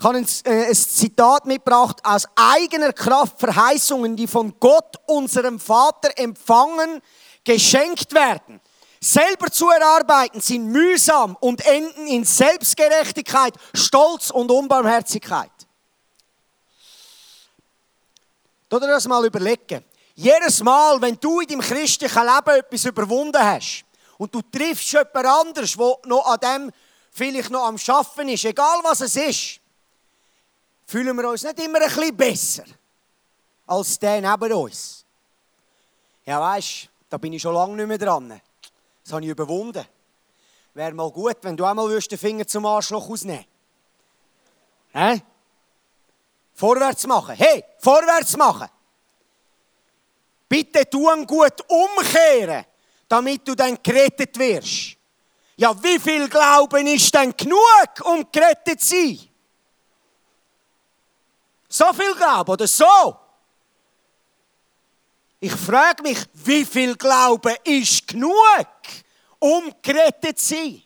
Ich 0.00 0.05
habe 0.05 0.19
ein, 0.19 0.28
äh, 0.45 0.67
ein 0.67 0.75
Zitat 0.76 1.45
mitgebracht 1.47 1.99
aus 2.05 2.25
eigener 2.37 2.93
Kraft 2.93 3.40
Verheißungen, 3.40 4.14
die 4.14 4.28
von 4.28 4.55
Gott, 4.61 4.95
unserem 5.07 5.59
Vater, 5.59 6.17
empfangen, 6.17 7.02
geschenkt 7.43 8.14
werden. 8.14 8.61
Selber 9.00 9.50
zu 9.50 9.69
erarbeiten 9.71 10.40
sind 10.40 10.67
mühsam 10.67 11.37
und 11.40 11.67
enden 11.67 12.07
in 12.07 12.25
Selbstgerechtigkeit, 12.25 13.55
Stolz 13.75 14.31
und 14.31 14.52
Unbarmherzigkeit. 14.52 15.50
Oder 18.71 18.87
das 18.87 19.09
mal 19.09 19.25
überlegen. 19.26 19.85
Jedes 20.14 20.62
Mal, 20.62 21.00
wenn 21.02 21.19
du 21.19 21.40
in 21.40 21.49
deinem 21.49 21.61
christlichen 21.61 22.23
Leben 22.23 22.57
etwas 22.57 22.85
überwunden 22.85 23.43
hast 23.43 23.85
und 24.17 24.33
du 24.33 24.43
triffst 24.43 24.93
jemand 24.93 25.26
anderes, 25.26 25.76
der 25.76 25.99
noch 26.07 26.26
an 26.26 26.38
dem 26.40 26.73
vielleicht 27.11 27.50
noch 27.50 27.67
am 27.67 27.78
Schaffen 27.78 28.28
ist, 28.28 28.45
egal 28.45 28.78
was 28.85 29.00
es 29.00 29.17
ist, 29.17 29.58
fühlen 30.88 31.14
wir 31.16 31.28
uns 31.28 31.42
nicht 31.45 31.61
immer 31.61 31.80
ein 31.80 31.88
bisschen 31.88 32.16
besser 32.16 32.64
als 33.66 33.99
der 33.99 34.21
neben 34.23 34.52
uns. 34.54 35.04
Ja, 36.25 36.40
weißt 36.40 36.88
da 37.11 37.18
bin 37.18 37.33
ich 37.33 37.42
schon 37.42 37.54
lange 37.54 37.76
nicht 37.76 37.87
mehr 37.87 37.99
dran. 37.99 38.40
Das 39.04 39.12
habe 39.12 39.23
ich 39.23 39.30
überwunden. 39.30 39.85
Wäre 40.75 40.92
mal 40.92 41.11
gut, 41.11 41.37
wenn 41.42 41.57
du 41.57 41.64
einmal 41.64 41.99
den 41.99 42.18
Finger 42.18 42.47
zum 42.47 42.66
Arschloch 42.66 43.09
ausnehmen 43.09 43.45
Hä? 44.92 45.21
Vorwärts 46.54 47.07
machen. 47.07 47.37
Hey, 47.37 47.64
vorwärts 47.78 48.37
machen. 48.37 48.68
Bitte 50.49 50.88
tun 50.88 51.26
gut 51.26 51.62
umkehren, 51.68 52.64
damit 53.07 53.47
du 53.47 53.54
dann 53.54 53.78
gerettet 53.83 54.38
wirst. 54.38 54.97
Ja, 55.57 55.75
wie 55.83 55.99
viel 55.99 56.28
Glauben 56.28 56.87
ist 56.87 57.14
denn 57.14 57.37
genug, 57.37 57.61
um 58.04 58.26
gerettet 58.33 58.80
zu 58.80 58.97
sein? 58.97 59.27
So 61.69 61.93
viel 61.93 62.15
Glauben 62.15 62.51
oder 62.51 62.67
so? 62.67 63.17
Ich 65.41 65.53
frage 65.53 66.03
mich, 66.03 66.19
wie 66.33 66.65
viel 66.65 66.97
Glauben 66.97 67.55
ist 67.65 68.09
genug, 68.09 68.67
um 69.39 69.73
gerettet 69.83 70.39
zu 70.39 70.55
sein? 70.55 70.83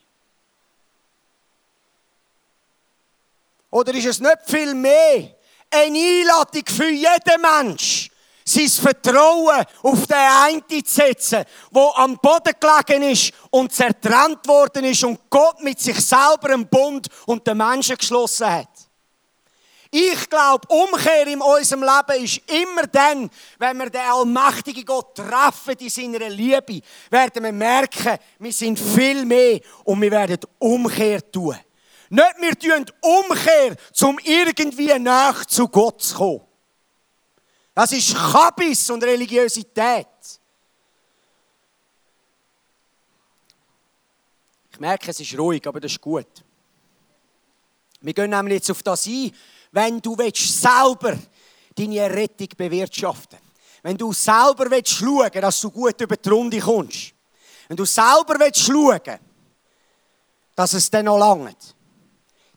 Oder 3.71 3.93
ist 3.95 4.05
es 4.05 4.19
nicht 4.19 4.37
viel 4.45 4.75
mehr 4.75 5.35
eine 5.71 5.97
Einladung 5.97 6.63
für 6.67 6.89
jeden 6.89 7.41
Mensch, 7.41 8.11
sein 8.45 8.69
Vertrauen 8.69 9.65
auf 9.81 10.05
den 10.05 10.17
einen 10.17 10.63
zu 10.67 10.81
setzen, 10.85 11.43
der 11.71 11.97
am 11.97 12.17
Boden 12.17 12.53
gelegen 12.59 13.11
ist 13.11 13.33
und 13.49 13.73
zertrennt 13.73 14.47
worden 14.47 14.83
ist 14.83 15.03
und 15.03 15.19
Gott 15.29 15.61
mit 15.61 15.79
sich 15.79 15.99
selber 15.99 16.51
einen 16.51 16.67
Bund 16.67 17.07
und 17.25 17.47
den 17.47 17.57
Menschen 17.57 17.97
geschlossen 17.97 18.47
hat. 18.51 18.72
Ich 19.95 20.27
glaube, 20.27 20.67
Umkehr 20.69 21.27
in 21.27 21.39
unserem 21.39 21.83
Leben 21.83 22.23
ist 22.23 22.41
immer 22.49 22.87
dann, 22.87 23.29
wenn 23.59 23.77
wir 23.77 23.91
den 23.91 24.01
allmächtigen 24.01 24.83
Gott 24.85 25.13
treffen 25.13 25.75
in 25.77 25.89
seiner 25.89 26.29
Liebe, 26.29 26.81
werden 27.11 27.43
wir 27.43 27.51
merken, 27.51 28.17
wir 28.39 28.51
sind 28.51 28.79
viel 28.79 29.23
mehr 29.23 29.59
und 29.83 30.01
wir 30.01 30.09
werden 30.09 30.39
Umkehr 30.57 31.31
tun. 31.31 31.55
Nicht 32.09 32.35
wir 32.39 32.57
tun 32.57 32.85
Umkehr, 33.01 33.75
um 34.01 34.17
irgendwie 34.23 34.97
nach 34.97 35.45
zu 35.45 35.67
Gott 35.67 36.01
zu 36.01 36.15
kommen. 36.15 36.41
Das 37.75 37.91
ist 37.91 38.15
Kabis 38.15 38.89
und 38.89 39.03
Religiosität. 39.03 40.07
Ich 44.71 44.79
merke, 44.79 45.11
es 45.11 45.19
ist 45.19 45.37
ruhig, 45.37 45.67
aber 45.67 45.79
das 45.79 45.91
ist 45.91 46.01
gut. 46.01 46.43
Wir 48.01 48.13
gehen 48.13 48.31
nämlich 48.31 48.55
jetzt 48.55 48.71
auf 48.71 48.81
das 48.81 49.05
ein, 49.05 49.31
wenn 49.73 49.99
du 49.99 50.15
selber 50.33 51.17
deine 51.75 51.97
Errettung 51.97 52.47
bewirtschaften 52.55 53.39
Wenn 53.81 53.97
du 53.97 54.13
selber 54.13 54.69
schauen 54.85 55.17
willst, 55.17 55.35
dass 55.35 55.61
du 55.61 55.71
gut 55.71 55.99
über 55.99 56.15
die 56.15 56.29
Runde 56.29 56.59
kommst. 56.59 57.13
Wenn 57.67 57.77
du 57.77 57.85
selber 57.85 58.37
schauen 58.53 59.01
willst, 59.03 59.19
dass 60.55 60.73
es 60.73 60.89
dann 60.89 61.05
noch 61.05 61.17
langt. 61.17 61.75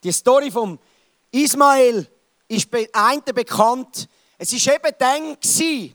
Die 0.04 0.12
Story 0.12 0.50
von 0.50 0.78
Ismael 1.32 2.06
ist 2.48 2.70
bei 2.70 2.88
einem 2.92 3.22
bekannt, 3.34 4.08
es 4.38 4.52
war 4.52 4.74
eben 4.74 4.94
dann, 4.98 5.36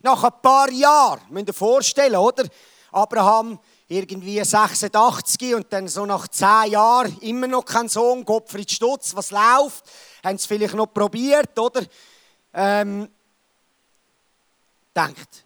nach 0.01 0.23
ein 0.23 0.41
paar 0.41 0.71
Jahren, 0.71 1.21
müsst 1.29 1.47
ihr 1.47 1.53
vorstellen, 1.53 2.15
oder? 2.15 2.45
Abraham 2.91 3.59
irgendwie 3.87 4.43
86 4.43 5.53
und 5.53 5.71
dann 5.71 5.87
so 5.87 6.05
nach 6.05 6.27
10 6.27 6.71
Jahren 6.71 7.15
immer 7.19 7.47
noch 7.47 7.63
kein 7.63 7.87
Sohn, 7.87 8.25
Gottfried 8.25 8.71
Stutz, 8.71 9.15
was 9.15 9.31
läuft? 9.31 9.85
Haben 10.23 10.37
sie 10.37 10.47
vielleicht 10.47 10.73
noch 10.73 10.87
probiert, 10.87 11.57
oder? 11.57 11.83
Ähm, 12.53 13.09
denkt, 14.95 15.45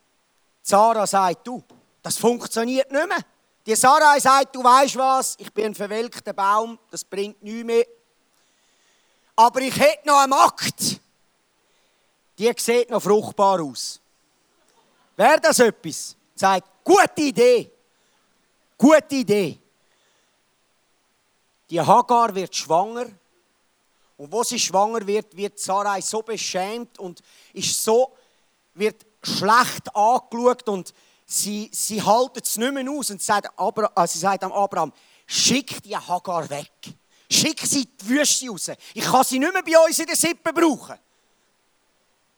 Sarah 0.62 1.06
sagt, 1.06 1.46
du, 1.48 1.64
das 2.02 2.18
funktioniert 2.18 2.92
nicht 2.92 3.08
mehr. 3.08 3.20
Die 3.66 3.76
Sarah 3.76 4.20
sagt, 4.20 4.56
du 4.56 4.64
weißt 4.64 4.96
was, 4.98 5.36
ich 5.40 5.52
bin 5.54 5.66
ein 5.66 5.76
verwelkter 5.76 6.34
Baum, 6.34 6.78
das 6.92 7.04
bringt 7.04 7.42
nichts 7.42 7.64
mehr. 7.64 7.86
Aber 9.36 9.62
ich 9.62 9.76
hätte 9.78 10.08
noch 10.08 10.20
einen 10.20 10.34
Akt 10.34 11.00
die 12.38 12.52
sieht 12.58 12.90
noch 12.90 13.02
fruchtbar 13.02 13.62
aus. 13.62 14.00
Wäre 15.16 15.40
das 15.40 15.60
etwas? 15.60 16.16
Sagt, 16.36 16.68
gute 16.84 17.22
Idee. 17.22 17.72
Gute 18.78 19.16
Idee. 19.16 19.58
Die 21.70 21.80
Hagar 21.80 22.36
wird 22.36 22.54
schwanger. 22.54 23.06
Und 24.18 24.32
wo 24.32 24.44
sie 24.44 24.60
schwanger 24.60 25.06
wird, 25.06 25.36
wird 25.36 25.60
Sarai 25.60 26.02
so 26.02 26.22
beschämt 26.22 26.98
und 27.00 27.22
ist 27.54 27.84
so, 27.84 28.16
wird 28.74 29.06
schlecht 29.22 29.94
angeschaut 29.96 30.68
und 30.70 30.94
sie, 31.26 31.70
sie 31.74 32.02
haltet 32.02 32.46
es 32.46 32.58
nicht 32.58 32.74
mehr 32.74 32.90
aus 32.92 33.12
und 33.12 33.22
sagt, 33.22 33.50
Abra, 33.58 33.92
äh, 33.96 34.08
sie 34.08 34.20
sagt 34.20 34.44
am 34.44 34.52
Abraham, 34.52 34.94
schick 35.26 35.82
die 35.84 35.98
Hagar 35.98 36.50
weg. 36.50 36.72
Schick 37.30 37.60
sie 37.62 37.82
in 37.82 37.90
die 38.00 38.10
Wüste 38.10 38.48
raus. 38.50 38.72
Ich 38.94 39.04
kann 39.04 39.24
sie 39.24 39.40
nicht 39.40 39.52
mehr 39.52 39.64
bei 39.64 39.86
uns 39.86 40.00
in 40.00 40.06
der 40.06 40.16
Sippe 40.16 40.54
brauchen. 40.54 40.96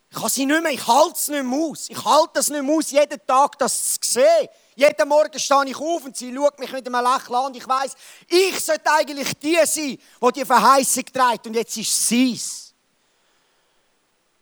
Ich 0.09 0.17
kann 0.17 0.29
sie 0.29 0.45
nicht 0.45 0.63
mehr, 0.63 0.71
ich 0.71 0.87
halte 0.87 1.15
es 1.15 1.27
nicht 1.27 1.43
mehr 1.43 1.59
aus. 1.59 1.89
Ich 1.89 2.05
halte 2.05 2.39
es 2.39 2.49
nicht 2.49 2.63
mehr 2.63 2.75
aus, 2.75 2.91
jeden 2.91 3.19
Tag 3.25 3.57
das 3.59 3.99
zu 3.99 4.11
sehen. 4.11 4.49
Jeden 4.75 5.09
Morgen 5.09 5.39
stehe 5.39 5.65
ich 5.65 5.75
auf 5.75 6.05
und 6.05 6.15
sie 6.15 6.33
schaut 6.33 6.59
mich 6.59 6.71
mit 6.71 6.85
einem 6.85 7.03
Lächeln 7.03 7.35
an 7.35 7.45
und 7.47 7.57
ich 7.57 7.67
weiss, 7.67 7.95
ich 8.27 8.59
sollte 8.59 8.91
eigentlich 8.91 9.33
die 9.39 9.57
sein, 9.65 9.97
die 9.97 10.31
die 10.35 10.45
Verheißung 10.45 11.05
trägt 11.05 11.47
und 11.47 11.55
jetzt 11.55 11.75
ist 11.77 12.07
sie 12.07 12.33
es. 12.33 12.73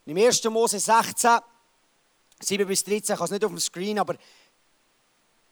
Im 0.05 0.17
1. 0.17 0.43
Mose 0.45 0.77
16, 0.77 1.39
7 2.41 2.67
bis 2.67 2.83
13, 2.83 3.01
ich 3.01 3.09
habe 3.11 3.23
es 3.23 3.31
nicht 3.31 3.45
auf 3.45 3.51
dem 3.51 3.59
Screen, 3.59 3.97
aber 3.97 4.15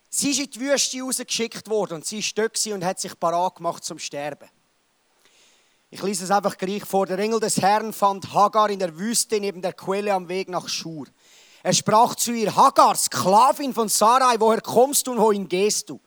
sie 0.09 0.31
ist 0.31 0.39
in 0.39 0.51
die 0.51 0.59
Wüste 0.59 1.01
rausgeschickt 1.01 1.69
worden 1.69 1.95
und 1.95 2.05
sie 2.05 2.21
war 2.21 2.49
dort 2.49 2.67
und 2.67 2.85
hat 2.85 2.99
sich 2.99 3.17
parat 3.17 3.55
gemacht 3.55 3.85
zum 3.85 3.97
Sterben. 3.97 4.49
Ich 5.93 6.01
lese 6.01 6.23
es 6.23 6.31
einfach 6.31 6.57
gleich 6.57 6.83
vor. 6.85 7.05
Der 7.05 7.19
Engel 7.19 7.39
des 7.39 7.61
Herrn 7.61 7.93
fand 7.93 8.33
Hagar 8.33 8.71
in 8.71 8.79
der 8.79 8.97
Wüste 8.97 9.39
neben 9.39 9.61
der 9.61 9.73
Quelle 9.73 10.11
am 10.11 10.27
Weg 10.27 10.49
nach 10.49 10.67
Schur. 10.67 11.05
Er 11.61 11.71
sprach 11.71 12.15
zu 12.15 12.31
ihr, 12.31 12.55
Hagar, 12.55 12.95
Sklavin 12.95 13.75
von 13.75 13.89
Sarai, 13.89 14.37
woher 14.39 14.59
kommst 14.59 15.05
du 15.05 15.11
und 15.11 15.19
wohin 15.19 15.47
gehst 15.47 15.91
du? 15.91 16.01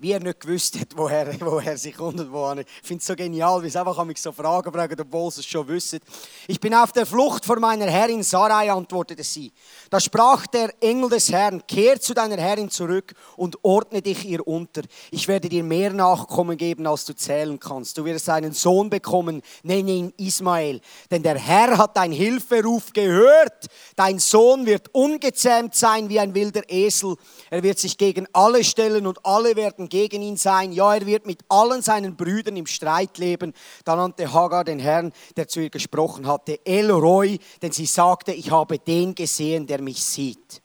Wie 0.00 0.12
er 0.12 0.20
nicht 0.20 0.40
gewusst 0.40 0.78
hat, 0.78 0.88
woher, 0.94 1.28
woher 1.40 1.76
sie 1.76 1.90
kommt 1.90 2.20
und 2.20 2.30
woher. 2.32 2.60
Ich 2.60 2.86
finde 2.86 3.00
es 3.00 3.06
so 3.06 3.16
genial, 3.16 3.62
wie 3.62 3.68
sie 3.68 3.80
einfach 3.80 4.04
mich 4.04 4.22
so 4.22 4.30
Fragen 4.30 4.72
fragen, 4.72 4.96
obwohl 5.00 5.30
sie 5.32 5.40
es 5.40 5.46
schon 5.46 5.66
wissen. 5.66 5.98
Ich 6.46 6.60
bin 6.60 6.72
auf 6.72 6.92
der 6.92 7.04
Flucht 7.04 7.44
vor 7.44 7.58
meiner 7.58 7.86
Herrin 7.86 8.22
Sarai, 8.22 8.70
antwortete 8.70 9.24
sie. 9.24 9.52
Da 9.90 9.98
sprach 9.98 10.46
der 10.46 10.72
Engel 10.80 11.10
des 11.10 11.32
Herrn, 11.32 11.66
kehr 11.66 12.00
zu 12.00 12.14
deiner 12.14 12.36
Herrin 12.36 12.70
zurück 12.70 13.12
und 13.36 13.58
ordne 13.64 14.00
dich 14.00 14.24
ihr 14.24 14.46
unter. 14.46 14.82
Ich 15.10 15.26
werde 15.26 15.48
dir 15.48 15.64
mehr 15.64 15.92
Nachkommen 15.92 16.56
geben, 16.56 16.86
als 16.86 17.04
du 17.04 17.14
zählen 17.14 17.58
kannst. 17.58 17.98
Du 17.98 18.04
wirst 18.04 18.28
einen 18.28 18.52
Sohn 18.52 18.90
bekommen, 18.90 19.42
nenne 19.64 19.90
ihn 19.90 20.12
Ismael. 20.16 20.80
Denn 21.10 21.24
der 21.24 21.38
Herr 21.38 21.76
hat 21.76 21.96
dein 21.96 22.12
Hilferuf 22.12 22.92
gehört. 22.92 23.66
Dein 23.96 24.20
Sohn 24.20 24.64
wird 24.64 24.94
ungezähmt 24.94 25.74
sein 25.74 26.08
wie 26.08 26.20
ein 26.20 26.34
wilder 26.34 26.62
Esel. 26.68 27.16
Er 27.50 27.64
wird 27.64 27.80
sich 27.80 27.98
gegen 27.98 28.28
alle 28.32 28.62
stellen 28.62 29.04
und 29.04 29.24
alle 29.26 29.56
werden 29.56 29.87
gegen 29.88 30.22
ihn 30.22 30.36
sein. 30.36 30.72
Ja, 30.72 30.94
er 30.94 31.06
wird 31.06 31.26
mit 31.26 31.40
allen 31.48 31.82
seinen 31.82 32.16
Brüdern 32.16 32.56
im 32.56 32.66
Streit 32.66 33.18
leben. 33.18 33.54
Da 33.84 33.96
nannte 33.96 34.32
Hagar 34.32 34.64
den 34.64 34.78
Herrn, 34.78 35.12
der 35.36 35.48
zu 35.48 35.60
ihr 35.60 35.70
gesprochen 35.70 36.26
hatte, 36.26 36.64
Elroy, 36.64 37.38
denn 37.62 37.72
sie 37.72 37.86
sagte, 37.86 38.32
ich 38.32 38.50
habe 38.50 38.78
den 38.78 39.14
gesehen, 39.14 39.66
der 39.66 39.80
mich 39.80 40.02
sieht. 40.02 40.62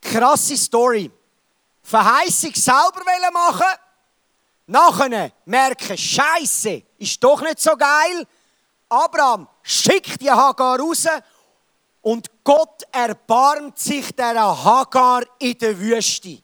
Krasse 0.00 0.56
Story. 0.56 1.10
Verheißung 1.82 2.54
selber 2.54 3.30
machen, 3.32 3.66
nachher 4.66 5.32
merken, 5.44 5.98
Scheiße, 5.98 6.82
ist 6.98 7.22
doch 7.22 7.42
nicht 7.42 7.58
so 7.58 7.76
geil. 7.76 8.26
Abraham 8.88 9.48
schickt 9.62 10.20
die 10.20 10.30
Hagar 10.30 10.78
raus 10.78 11.06
und 12.02 12.28
Gott 12.44 12.82
erbarmt 12.92 13.78
sich 13.78 14.10
der 14.14 14.64
Hagar 14.64 15.22
in 15.38 15.58
der 15.58 15.78
Wüste. 15.78 16.38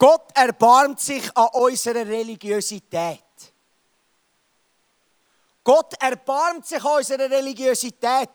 Gott 0.00 0.34
erbarmt 0.34 0.98
sich 0.98 1.36
an 1.36 1.48
unserer 1.52 2.06
Religiosität. 2.06 3.20
Gott 5.62 5.92
erbarmt 6.00 6.66
sich 6.66 6.82
an 6.82 6.96
unserer 6.96 7.28
Religiosität. 7.28 8.30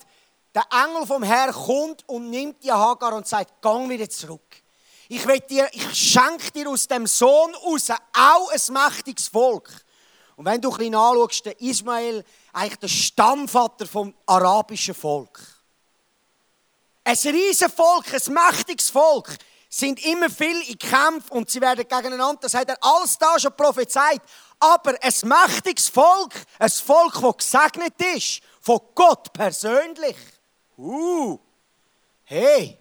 Der 0.53 0.63
Engel 0.71 1.07
vom 1.07 1.23
Herrn 1.23 1.51
kommt 1.51 2.07
und 2.07 2.29
nimmt 2.29 2.63
die 2.63 2.71
Hagar 2.71 3.13
und 3.15 3.27
sagt, 3.27 3.63
gang 3.63 3.89
wieder 3.89 4.07
zurück. 4.07 4.61
Ich, 5.09 5.25
dir, 5.49 5.67
ich 5.71 5.95
schenke 5.95 6.51
dir 6.51 6.69
aus 6.69 6.87
dem 6.87 7.07
Sohn 7.07 7.55
raus 7.55 7.89
auch 7.89 8.51
ein 8.51 8.73
mächtiges 8.73 9.27
Volk. 9.29 9.71
Und 10.35 10.45
wenn 10.45 10.61
du 10.61 10.69
ein 10.69 10.77
bisschen 10.77 10.93
anschaust, 10.93 11.45
der 11.47 11.59
Ismael, 11.59 12.23
eigentlich 12.53 12.79
der 12.79 12.87
Stammvater 12.89 13.87
vom 13.87 14.13
arabischen 14.27 14.93
Volk. 14.93 15.41
Ein 17.03 17.15
riesiges 17.15 17.73
Volk, 17.73 18.13
ein 18.13 18.33
mächtiges 18.33 18.91
Volk 18.91 19.35
sind 19.77 20.05
immer 20.05 20.29
viel 20.29 20.61
in 20.69 20.77
Kämpfen 20.77 21.31
und 21.31 21.49
sie 21.49 21.59
werden 21.59 21.85
gegeneinander, 21.85 22.39
das 22.41 22.53
hat 22.53 22.69
er 22.69 22.77
alles 22.79 23.17
da 23.17 23.37
schon 23.37 23.53
prophezeit. 23.55 24.21
Aber 24.57 24.95
ein 25.01 25.13
mächtiges 25.23 25.89
Volk, 25.89 26.33
ein 26.57 26.69
Volk, 26.69 27.19
das 27.21 27.37
gesegnet 27.37 28.01
ist, 28.15 28.41
von 28.61 28.79
Gott 28.95 29.33
persönlich. 29.33 30.15
Uh, 30.77 31.37
hey, 32.23 32.79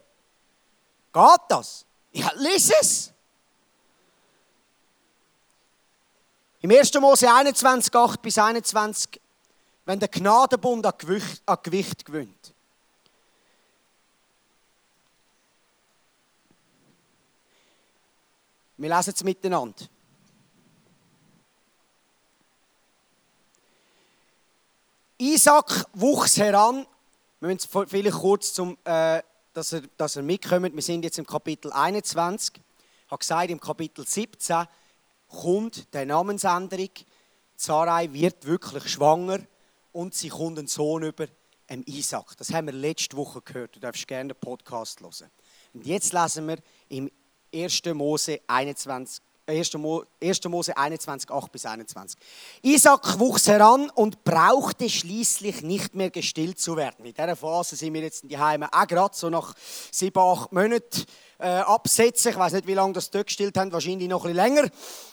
geht 1.12 1.40
das? 1.48 1.84
Ja, 2.12 2.30
lies 2.36 2.70
es. 2.80 3.12
Im 6.60 6.70
1. 6.70 6.94
Mose 6.94 7.30
21, 7.30 7.92
8 7.92 8.22
bis 8.22 8.38
21, 8.38 9.20
wenn 9.84 9.98
der 9.98 10.08
Gnadenbund 10.08 10.86
an 10.86 10.94
Gewicht, 10.96 11.42
an 11.44 11.58
Gewicht 11.62 12.04
gewinnt. 12.04 12.53
Wir 18.76 18.94
lesen 18.94 19.14
es 19.14 19.22
miteinander. 19.22 19.84
Isaac 25.18 25.86
wuchs 25.92 26.36
heran. 26.36 26.86
Wir 27.40 27.48
müssen 27.48 27.86
vielleicht 27.86 28.16
kurz, 28.16 28.52
zum, 28.52 28.76
äh, 28.84 29.22
dass, 29.52 29.72
er, 29.72 29.82
dass 29.96 30.16
er 30.16 30.22
mitkommt. 30.22 30.74
Wir 30.74 30.82
sind 30.82 31.04
jetzt 31.04 31.18
im 31.18 31.26
Kapitel 31.26 31.72
21. 31.72 32.56
Ich 32.56 33.10
habe 33.10 33.18
gesagt, 33.18 33.50
im 33.50 33.60
Kapitel 33.60 34.06
17 34.06 34.66
kommt 35.28 35.94
die 35.94 36.04
Namensänderung. 36.04 36.90
Sarai 37.56 38.12
wird 38.12 38.44
wirklich 38.44 38.88
schwanger 38.88 39.38
und 39.92 40.14
sie 40.14 40.30
kommt 40.30 40.58
einen 40.58 40.66
Sohn 40.66 41.04
über, 41.04 41.26
dem 41.70 41.84
Isaac. 41.86 42.36
Das 42.36 42.52
haben 42.52 42.66
wir 42.66 42.74
letzte 42.74 43.16
Woche 43.16 43.40
gehört. 43.40 43.76
Du 43.76 43.80
darfst 43.80 44.08
gerne 44.08 44.34
den 44.34 44.40
Podcast 44.40 45.00
hören. 45.00 45.30
Und 45.72 45.86
jetzt 45.86 46.12
lesen 46.12 46.48
wir 46.48 46.58
im 46.88 47.10
1. 47.54 47.94
Mose 47.94 48.40
21. 48.48 49.20
1. 49.46 49.74
Mose 50.48 50.76
21, 50.76 51.30
8 51.30 51.52
bis 51.52 51.66
21. 51.66 52.18
Isaac 52.62 53.18
wuchs 53.18 53.46
heran 53.46 53.90
und 53.90 54.24
brauchte 54.24 54.88
schließlich 54.88 55.62
nicht 55.62 55.94
mehr 55.94 56.10
gestillt 56.10 56.58
zu 56.58 56.76
werden. 56.76 57.04
In 57.04 57.12
dieser 57.12 57.36
Phase 57.36 57.76
sind 57.76 57.92
wir 57.92 58.02
jetzt 58.02 58.22
in 58.22 58.30
die 58.30 58.38
Heime 58.38 58.72
auch 58.72 58.86
gerade 58.86 59.14
so 59.14 59.28
nach 59.28 59.54
sieben, 59.90 60.18
acht 60.18 60.50
Monaten 60.52 61.04
äh, 61.38 61.48
absetzen. 61.48 62.30
Ich 62.30 62.38
weiß 62.38 62.54
nicht, 62.54 62.66
wie 62.66 62.74
lange 62.74 62.94
das 62.94 63.10
dort 63.10 63.26
gestillt 63.26 63.56
haben, 63.58 63.70
wahrscheinlich 63.70 64.08
noch 64.08 64.24
ein 64.24 64.34
länger. 64.34 64.68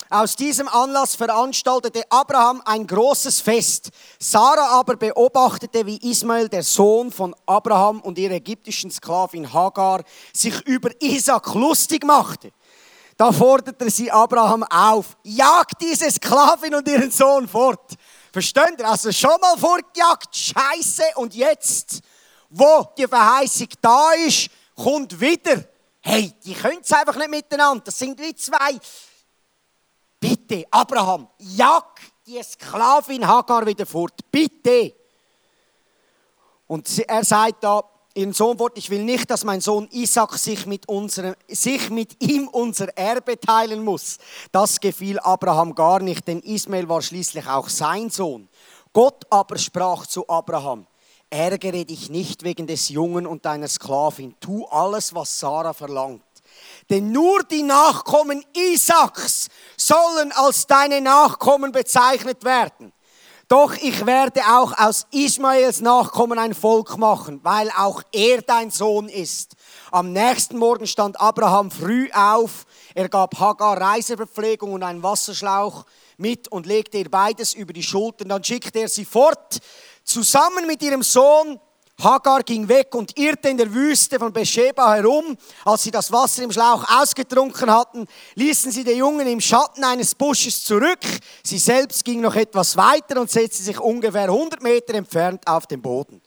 Aus 0.09 0.35
diesem 0.35 0.67
Anlass 0.69 1.15
veranstaltete 1.15 2.03
Abraham 2.09 2.61
ein 2.65 2.87
großes 2.87 3.41
Fest. 3.41 3.89
Sarah 4.19 4.79
aber 4.79 4.95
beobachtete, 4.95 5.85
wie 5.85 5.97
Ismael, 6.09 6.47
der 6.47 6.63
Sohn 6.63 7.11
von 7.11 7.35
Abraham 7.45 8.01
und 8.01 8.17
ihrer 8.17 8.35
ägyptischen 8.35 8.91
Sklavin 8.91 9.51
Hagar, 9.51 10.03
sich 10.33 10.59
über 10.67 10.89
Isaac 11.01 11.53
lustig 11.53 12.05
machte. 12.05 12.51
Da 13.21 13.31
forderte 13.31 13.87
sie 13.91 14.09
Abraham 14.09 14.63
auf, 14.63 15.15
jagt 15.21 15.79
diese 15.79 16.09
Sklavin 16.09 16.73
und 16.73 16.87
ihren 16.87 17.11
Sohn 17.11 17.47
fort. 17.47 17.93
Versteht 18.33 18.79
ihr? 18.79 18.89
Also 18.89 19.11
schon 19.11 19.39
mal 19.39 19.55
fortgejagt, 19.59 20.35
Scheiße. 20.35 21.03
Und 21.17 21.35
jetzt, 21.35 22.01
wo 22.49 22.83
die 22.97 23.05
Verheißung 23.05 23.67
da 23.79 24.13
ist, 24.13 24.49
kommt 24.75 25.21
wieder. 25.21 25.63
Hey, 25.99 26.33
die 26.43 26.55
können 26.55 26.79
es 26.81 26.91
einfach 26.91 27.15
nicht 27.15 27.29
miteinander. 27.29 27.83
Das 27.83 27.99
sind 27.99 28.19
wie 28.19 28.33
zwei. 28.33 28.79
Bitte, 30.19 30.65
Abraham, 30.71 31.27
jag 31.37 31.99
die 32.25 32.41
Sklavin 32.41 33.27
Hagar 33.27 33.67
wieder 33.67 33.85
fort. 33.85 34.19
Bitte. 34.31 34.95
Und 36.65 36.89
er 37.07 37.23
sagt 37.23 37.63
da, 37.63 37.83
ihren 38.13 38.33
Sohn 38.33 38.59
Wort, 38.59 38.77
ich 38.77 38.89
will 38.89 39.03
nicht, 39.03 39.29
dass 39.29 39.43
mein 39.43 39.61
Sohn 39.61 39.87
Isaac 39.91 40.37
sich 40.37 40.65
mit, 40.65 40.87
unserem, 40.87 41.35
sich 41.47 41.89
mit 41.89 42.21
ihm 42.23 42.47
unser 42.47 42.95
Erbe 42.97 43.39
teilen 43.39 43.83
muss. 43.83 44.17
Das 44.51 44.79
gefiel 44.79 45.19
Abraham 45.19 45.75
gar 45.75 45.99
nicht, 45.99 46.27
denn 46.27 46.41
Ismael 46.41 46.89
war 46.89 47.01
schließlich 47.01 47.47
auch 47.47 47.69
sein 47.69 48.09
Sohn. 48.09 48.49
Gott 48.93 49.25
aber 49.29 49.57
sprach 49.57 50.05
zu 50.05 50.27
Abraham, 50.27 50.85
ärgere 51.29 51.85
dich 51.85 52.09
nicht 52.09 52.43
wegen 52.43 52.67
des 52.67 52.89
Jungen 52.89 53.25
und 53.25 53.45
deiner 53.45 53.67
Sklavin, 53.67 54.35
tu 54.39 54.65
alles, 54.65 55.15
was 55.15 55.39
Sarah 55.39 55.73
verlangt. 55.73 56.23
Denn 56.89 57.11
nur 57.11 57.43
die 57.43 57.63
Nachkommen 57.63 58.43
Isaaks 58.53 59.47
sollen 59.77 60.31
als 60.33 60.67
deine 60.67 60.99
Nachkommen 60.99 61.71
bezeichnet 61.71 62.43
werden. 62.43 62.91
Doch 63.51 63.75
ich 63.75 64.05
werde 64.05 64.39
auch 64.47 64.77
aus 64.77 65.07
Ismaels 65.11 65.81
Nachkommen 65.81 66.39
ein 66.39 66.53
Volk 66.53 66.97
machen, 66.97 67.41
weil 67.43 67.69
auch 67.77 68.01
er 68.13 68.41
dein 68.41 68.71
Sohn 68.71 69.09
ist. 69.09 69.57
Am 69.91 70.13
nächsten 70.13 70.57
Morgen 70.57 70.87
stand 70.87 71.19
Abraham 71.19 71.69
früh 71.69 72.09
auf. 72.13 72.65
Er 72.95 73.09
gab 73.09 73.37
Hagar 73.37 73.81
Reiseverpflegung 73.81 74.71
und 74.71 74.83
einen 74.83 75.03
Wasserschlauch 75.03 75.83
mit 76.15 76.47
und 76.47 76.65
legte 76.65 76.99
ihr 76.99 77.11
beides 77.11 77.53
über 77.53 77.73
die 77.73 77.83
Schultern. 77.83 78.29
Dann 78.29 78.41
schickte 78.41 78.79
er 78.79 78.87
sie 78.87 79.03
fort, 79.03 79.59
zusammen 80.05 80.65
mit 80.65 80.81
ihrem 80.81 81.03
Sohn 81.03 81.59
Hagar 82.03 82.43
ging 82.43 82.67
weg 82.67 82.93
und 82.95 83.17
irrte 83.17 83.49
in 83.49 83.57
der 83.57 83.73
Wüste 83.73 84.17
von 84.17 84.33
Beersheba 84.33 84.95
herum. 84.95 85.37
Als 85.65 85.83
sie 85.83 85.91
das 85.91 86.11
Wasser 86.11 86.43
im 86.43 86.51
Schlauch 86.51 86.83
ausgetrunken 87.01 87.71
hatten, 87.71 88.07
ließen 88.35 88.71
sie 88.71 88.83
den 88.83 88.97
Jungen 88.97 89.27
im 89.27 89.41
Schatten 89.41 89.83
eines 89.83 90.15
Busches 90.15 90.63
zurück. 90.63 90.99
Sie 91.43 91.57
selbst 91.57 92.03
ging 92.03 92.21
noch 92.21 92.35
etwas 92.35 92.75
weiter 92.77 93.19
und 93.19 93.29
setzte 93.29 93.63
sich 93.63 93.79
ungefähr 93.79 94.23
100 94.23 94.61
Meter 94.61 94.93
entfernt 94.95 95.47
auf 95.47 95.67
den 95.67 95.81
Boden. 95.81 96.21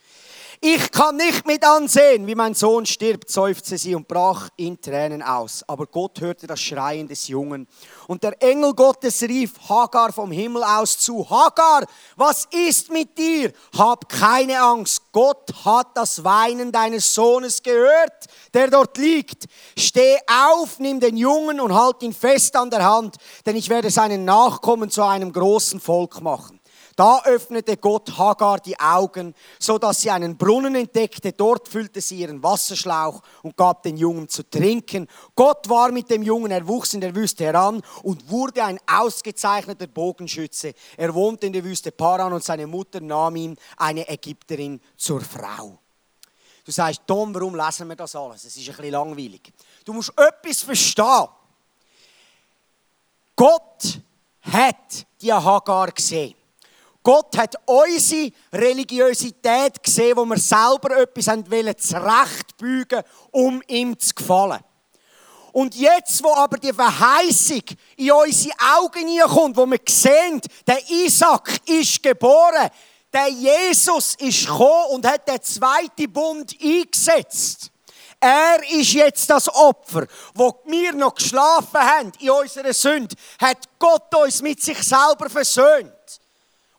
Ich 0.60 0.90
kann 0.90 1.16
nicht 1.16 1.46
mit 1.46 1.64
ansehen, 1.64 2.26
wie 2.26 2.34
mein 2.34 2.54
Sohn 2.54 2.86
stirbt, 2.86 3.30
seufzte 3.30 3.76
sie 3.76 3.94
und 3.94 4.08
brach 4.08 4.48
in 4.56 4.80
Tränen 4.80 5.22
aus. 5.22 5.64
Aber 5.66 5.86
Gott 5.86 6.20
hörte 6.20 6.46
das 6.46 6.60
Schreien 6.60 7.08
des 7.08 7.28
Jungen. 7.28 7.66
Und 8.06 8.22
der 8.22 8.40
Engel 8.42 8.72
Gottes 8.74 9.22
rief 9.22 9.52
Hagar 9.68 10.12
vom 10.12 10.30
Himmel 10.30 10.62
aus 10.62 10.98
zu, 10.98 11.28
Hagar, 11.28 11.86
was 12.16 12.46
ist 12.50 12.90
mit 12.90 13.16
dir? 13.18 13.52
Hab 13.76 14.08
keine 14.08 14.60
Angst, 14.60 15.02
Gott 15.12 15.52
hat 15.64 15.88
das 15.94 16.22
Weinen 16.24 16.72
deines 16.72 17.14
Sohnes 17.14 17.62
gehört, 17.62 18.26
der 18.52 18.68
dort 18.68 18.96
liegt. 18.98 19.46
Steh 19.76 20.18
auf, 20.26 20.78
nimm 20.78 21.00
den 21.00 21.16
Jungen 21.16 21.60
und 21.60 21.74
halt 21.74 22.02
ihn 22.02 22.12
fest 22.12 22.56
an 22.56 22.70
der 22.70 22.84
Hand, 22.84 23.16
denn 23.46 23.56
ich 23.56 23.68
werde 23.68 23.90
seinen 23.90 24.24
Nachkommen 24.24 24.90
zu 24.90 25.02
einem 25.02 25.32
großen 25.32 25.80
Volk 25.80 26.20
machen. 26.20 26.60
Da 26.96 27.22
öffnete 27.24 27.76
Gott 27.76 28.16
Hagar 28.16 28.60
die 28.60 28.78
Augen, 28.78 29.34
so 29.58 29.78
dass 29.78 30.00
sie 30.00 30.10
einen 30.10 30.36
Brunnen 30.36 30.76
entdeckte. 30.76 31.32
Dort 31.32 31.68
füllte 31.68 32.00
sie 32.00 32.20
ihren 32.20 32.42
Wasserschlauch 32.42 33.20
und 33.42 33.56
gab 33.56 33.82
den 33.82 33.96
Jungen 33.96 34.28
zu 34.28 34.48
trinken. 34.48 35.08
Gott 35.34 35.68
war 35.68 35.90
mit 35.90 36.08
dem 36.10 36.22
Jungen, 36.22 36.52
er 36.52 36.66
wuchs 36.68 36.94
in 36.94 37.00
der 37.00 37.14
Wüste 37.14 37.44
heran 37.44 37.82
und 38.02 38.30
wurde 38.30 38.62
ein 38.62 38.78
ausgezeichneter 38.86 39.88
Bogenschütze. 39.88 40.74
Er 40.96 41.12
wohnte 41.14 41.46
in 41.46 41.52
der 41.52 41.64
Wüste 41.64 41.90
Paran 41.90 42.32
und 42.32 42.44
seine 42.44 42.66
Mutter 42.66 43.00
nahm 43.00 43.34
ihm 43.36 43.56
eine 43.76 44.08
Ägypterin 44.08 44.80
zur 44.96 45.20
Frau. 45.20 45.78
Du 46.64 46.72
sagst, 46.72 47.02
Tom, 47.06 47.34
warum 47.34 47.56
lesen 47.56 47.88
wir 47.88 47.96
das 47.96 48.14
alles? 48.16 48.44
Es 48.44 48.56
ist 48.56 48.68
ein 48.68 48.76
bisschen 48.76 48.92
langweilig. 48.92 49.52
Du 49.84 49.92
musst 49.92 50.12
etwas 50.16 50.62
verstehen. 50.62 51.28
Gott 53.36 54.00
hat 54.40 55.06
die 55.20 55.32
Hagar 55.32 55.90
gesehen. 55.90 56.34
Gott 57.04 57.36
hat 57.36 57.54
unsere 57.66 58.32
Religiosität 58.50 59.80
gesehen, 59.82 60.16
wo 60.16 60.24
wir 60.24 60.38
selber 60.38 60.96
etwas 60.96 61.26
wollen, 61.26 61.78
zurechtbügen, 61.78 63.02
um 63.30 63.62
ihm 63.68 63.96
zu 63.98 64.14
gefallen. 64.14 64.60
Und 65.52 65.76
jetzt, 65.76 66.24
wo 66.24 66.34
aber 66.34 66.56
die 66.56 66.72
Verheißung 66.72 67.62
in 67.96 68.10
unsere 68.10 68.54
Augen 68.76 69.06
hineinkommt, 69.06 69.56
wo 69.56 69.66
wir 69.66 69.78
sehen, 69.86 70.40
der 70.66 70.80
Isaac 70.88 71.60
ist 71.66 72.02
geboren, 72.02 72.70
der 73.12 73.28
Jesus 73.28 74.16
ist 74.16 74.46
gekommen 74.46 74.86
und 74.92 75.06
hat 75.06 75.28
den 75.28 75.40
zweiten 75.42 76.12
Bund 76.12 76.56
eingesetzt. 76.60 77.70
Er 78.18 78.58
ist 78.72 78.94
jetzt 78.94 79.28
das 79.28 79.48
Opfer, 79.54 80.06
wo 80.34 80.60
wir 80.64 80.94
noch 80.94 81.14
geschlafen 81.14 81.78
haben 81.78 82.12
in 82.18 82.30
unserer 82.30 82.72
Sünde, 82.72 83.14
hat 83.38 83.58
Gott 83.78 84.12
uns 84.14 84.40
mit 84.40 84.62
sich 84.62 84.78
selber 84.78 85.28
versöhnt. 85.28 85.93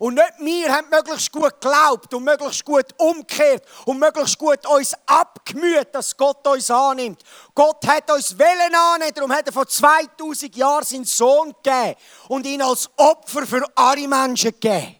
Und 0.05 0.13
nicht 0.13 0.33
wir 0.37 0.71
haben 0.71 0.87
möglichst 0.91 1.31
gut 1.31 1.59
geglaubt 1.59 2.13
und 2.13 2.23
möglichst 2.23 2.63
gut 2.63 2.85
umgekehrt 2.97 3.63
und 3.85 3.97
möglichst 3.97 4.37
gut 4.37 4.63
uns 4.67 4.93
abgemüht, 5.07 5.87
dass 5.93 6.15
Gott 6.15 6.45
uns 6.45 6.69
annimmt. 6.69 7.23
Gott 7.55 7.87
hat 7.87 8.11
uns 8.11 8.37
Wellen 8.37 8.75
annehmen, 8.75 9.11
darum 9.15 9.33
hat 9.33 9.47
er 9.47 9.51
vor 9.51 9.67
2000 9.67 10.55
Jahren 10.55 10.83
seinen 10.83 11.05
Sohn 11.05 11.55
gegeben 11.63 11.95
und 12.27 12.45
ihn 12.45 12.61
als 12.61 12.87
Opfer 12.97 13.47
für 13.47 13.65
alle 13.73 14.07
Menschen 14.07 14.51
gegeben. 14.51 14.95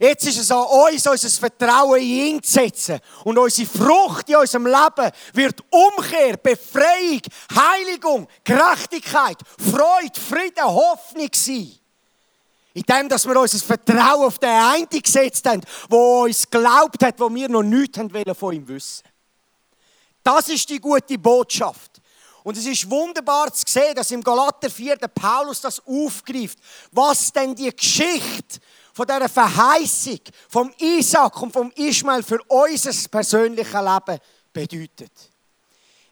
Jetzt 0.00 0.26
ist 0.26 0.38
es 0.40 0.50
an 0.50 0.64
uns, 0.64 1.06
unser 1.06 1.28
Vertrauen 1.28 2.00
in 2.00 2.08
ihn 2.08 2.42
zu 2.42 2.54
setzen. 2.54 2.98
Und 3.22 3.38
unsere 3.38 3.68
Frucht 3.68 4.28
in 4.28 4.34
unserem 4.34 4.66
Leben 4.66 5.12
wird 5.32 5.62
Umkehr, 5.70 6.38
Befreiung, 6.38 7.22
Heiligung, 7.54 8.26
Gerechtigkeit, 8.42 9.38
Freude, 9.60 10.20
Frieden, 10.20 10.64
Hoffnung 10.64 11.30
sein. 11.32 11.78
In 12.74 12.82
dem, 12.82 13.08
dass 13.08 13.26
wir 13.26 13.38
unser 13.38 13.58
Vertrauen 13.58 14.26
auf 14.26 14.38
den 14.38 14.48
einen 14.48 14.88
gesetzt 14.88 15.46
haben, 15.46 15.60
der 15.90 15.98
uns 15.98 16.48
glaubt 16.48 17.02
hat, 17.02 17.20
wo 17.20 17.32
wir 17.34 17.48
noch 17.48 17.62
nichts 17.62 17.98
haben 17.98 18.34
von 18.34 18.54
ihm 18.54 18.66
wissen. 18.66 19.04
Das 20.22 20.48
ist 20.48 20.68
die 20.68 20.80
gute 20.80 21.18
Botschaft. 21.18 22.00
Und 22.44 22.56
es 22.56 22.66
ist 22.66 22.90
wunderbar 22.90 23.52
zu 23.52 23.64
sehen, 23.66 23.94
dass 23.94 24.10
im 24.10 24.22
Galater 24.22 24.68
4 24.68 24.96
der 24.96 25.08
Paulus 25.08 25.60
das 25.60 25.80
aufgreift, 25.86 26.58
was 26.90 27.32
denn 27.32 27.54
die 27.54 27.74
Geschichte 27.74 28.58
von 28.92 29.06
dieser 29.06 29.28
Verheißung 29.28 30.20
vom 30.48 30.72
Isaac 30.78 31.40
und 31.40 31.52
vom 31.52 31.70
Ismael 31.76 32.22
für 32.22 32.42
unser 32.48 33.08
persönliches 33.08 33.72
Leben 33.72 34.18
bedeutet. 34.52 35.12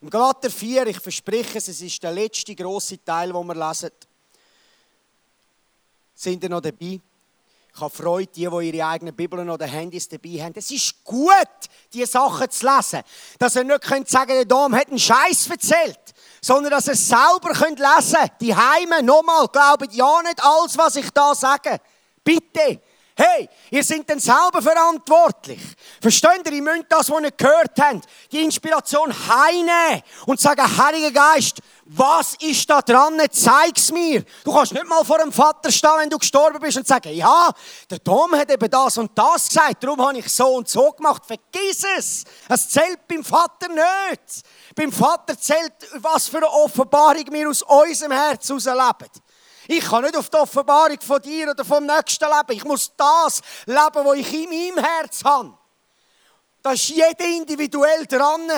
Im 0.01 0.09
Galater 0.09 0.51
4, 0.51 0.87
ich 0.87 1.01
verspreche 1.01 1.59
es, 1.59 1.69
es 1.69 1.81
ist 1.81 2.03
der 2.03 2.13
letzte 2.13 2.55
große 2.55 3.05
Teil, 3.05 3.35
wo 3.35 3.43
wir 3.43 3.55
lesen. 3.55 3.91
Sind 6.21 6.43
ihr 6.43 6.51
noch 6.51 6.61
dabei? 6.61 7.01
Ich 7.75 7.81
habe 7.81 7.97
Freude, 7.97 8.31
die, 8.31 8.47
die 8.47 8.77
ihre 8.77 8.87
eigenen 8.87 9.17
Bibeln 9.17 9.49
oder 9.49 9.65
Handys 9.65 10.07
dabei 10.07 10.43
haben. 10.43 10.53
Es 10.55 10.71
ist 10.71 11.03
gut, 11.03 11.33
diese 11.91 12.09
Sachen 12.09 12.51
zu 12.51 12.67
lesen. 12.67 13.01
Dass 13.39 13.57
ihr 13.57 13.65
nicht 13.65 13.81
könnt 13.81 14.07
sagen, 14.07 14.33
der 14.33 14.45
Dom 14.45 14.75
hat 14.75 14.89
einen 14.89 14.99
Scheiß 14.99 15.49
erzählt. 15.49 15.99
Sondern 16.43 16.73
dass 16.73 16.89
ihr 16.89 16.93
es 16.93 17.09
selber 17.09 17.55
könnt 17.55 17.79
lesen 17.79 18.17
könnt. 18.21 18.33
Die 18.43 18.55
Heime, 18.55 19.03
nochmal, 19.03 19.49
glaubt 19.49 19.95
ja 19.95 20.21
nicht 20.21 20.45
alles, 20.45 20.77
was 20.77 20.97
ich 20.97 21.09
da 21.09 21.35
sage. 21.35 21.81
Bitte. 22.23 22.83
Hey, 23.23 23.51
ihr 23.71 23.85
seid 23.85 24.09
dann 24.09 24.19
selber 24.19 24.63
verantwortlich. 24.63 25.61
Versteht 26.01 26.41
ihr? 26.47 26.53
Ihr 26.53 26.63
müsst 26.63 26.87
das, 26.89 27.11
was 27.11 27.23
ihr 27.23 27.31
gehört 27.31 27.79
habt, 27.79 28.07
die 28.33 28.43
Inspiration 28.43 29.13
heimnehmen 29.29 30.03
und 30.25 30.41
sagen, 30.41 30.65
Heiliger 30.79 31.11
Geist, 31.11 31.59
was 31.85 32.35
ist 32.41 32.71
da 32.71 32.81
dran? 32.81 33.21
Zeig's 33.31 33.93
mir. 33.93 34.25
Du 34.43 34.55
kannst 34.55 34.73
nicht 34.73 34.89
mal 34.89 35.05
vor 35.05 35.19
dem 35.19 35.33
Vater 35.33 35.71
stehen, 35.71 35.99
wenn 35.99 36.09
du 36.09 36.17
gestorben 36.17 36.61
bist 36.61 36.79
und 36.79 36.89
sagen, 36.89 37.13
ja, 37.13 37.51
der 37.91 38.03
Tom 38.03 38.35
hat 38.35 38.51
eben 38.51 38.71
das 38.71 38.97
und 38.97 39.11
das 39.19 39.49
gesagt, 39.49 39.85
darum 39.85 40.01
habe 40.01 40.19
ich 40.19 40.33
so 40.33 40.55
und 40.55 40.71
so 40.71 40.91
gemacht. 40.93 41.23
Vergiss 41.27 41.85
es. 41.99 42.25
Es 42.49 42.71
zählt 42.71 43.07
beim 43.07 43.23
Vater 43.23 43.69
nicht. 43.69 44.45
Beim 44.75 44.93
Vater 44.93 45.39
zählt, 45.39 45.75
was 45.97 46.27
für 46.27 46.39
eine 46.39 46.49
Offenbarung 46.49 47.27
wir 47.33 47.51
aus 47.51 47.61
unserem 47.61 48.13
Herz 48.13 48.49
heraus 48.49 48.65
leben. 48.65 49.11
Ich 49.73 49.85
kann 49.85 50.03
nicht 50.03 50.17
auf 50.17 50.29
die 50.29 50.37
Offenbarung 50.37 51.01
von 51.01 51.23
dir 51.23 51.49
oder 51.49 51.65
vom 51.65 51.87
Nächsten 51.87 52.25
leben. 52.25 52.59
Ich 52.59 52.65
muss 52.65 52.93
das 52.97 53.41
leben, 53.67 54.05
was 54.05 54.17
ich 54.17 54.35
in 54.35 54.51
meinem 54.51 54.85
Herz 54.85 55.23
habe. 55.23 55.57
Da 56.61 56.73
ist 56.73 56.89
jeder 56.89 57.25
individuell 57.25 58.05
dran 58.05 58.51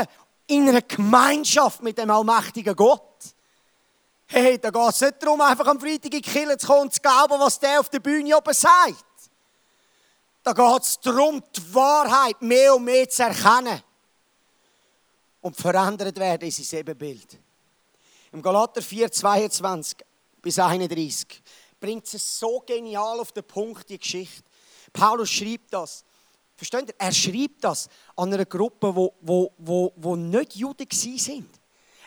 in 0.46 0.70
einer 0.70 0.80
Gemeinschaft 0.80 1.82
mit 1.82 1.98
dem 1.98 2.10
allmächtigen 2.10 2.74
Gott. 2.74 3.18
Hey, 4.24 4.58
da 4.58 4.70
geht 4.70 4.88
es 4.88 5.00
nicht 5.02 5.22
darum, 5.22 5.38
einfach 5.42 5.66
am 5.66 5.78
Freitag 5.78 6.14
in 6.14 6.22
die 6.22 6.22
Kirche 6.22 6.56
zu 6.56 6.66
kommen 6.66 6.80
und 6.80 6.94
zu 6.94 7.02
glauben, 7.02 7.38
was 7.38 7.60
der 7.60 7.80
auf 7.80 7.90
der 7.90 8.00
Bühne 8.00 8.34
oben 8.34 8.54
sagt. 8.54 9.04
Da 10.42 10.54
geht 10.54 10.82
es 10.82 10.98
darum, 10.98 11.42
die 11.54 11.74
Wahrheit 11.74 12.40
mehr 12.40 12.74
und 12.74 12.84
mehr 12.84 13.06
zu 13.10 13.24
erkennen 13.24 13.82
und 15.42 15.58
verändert 15.58 16.18
werden 16.18 16.46
in 16.46 16.50
sein 16.50 16.80
Ebenbild. 16.80 17.38
Im 18.32 18.40
Galater 18.40 18.80
4, 18.80 19.12
22 19.12 19.98
bis 20.42 20.58
31 20.58 21.42
bringt 21.80 22.12
es 22.12 22.38
so 22.38 22.60
genial 22.60 23.20
auf 23.20 23.32
den 23.32 23.44
Punkt, 23.44 23.88
die 23.88 23.98
Geschichte. 23.98 24.42
Paulus 24.92 25.30
schreibt 25.30 25.72
das. 25.72 26.04
Versteht 26.56 26.88
ihr? 26.88 26.94
Er 26.98 27.12
schreibt 27.12 27.64
das 27.64 27.88
an 28.16 28.32
einer 28.32 28.44
Gruppe, 28.44 28.94
wo, 28.94 29.14
wo, 29.20 29.52
wo, 29.58 29.92
wo 29.96 30.16
nicht 30.16 30.54
Juden 30.54 30.86
sind. 30.90 31.50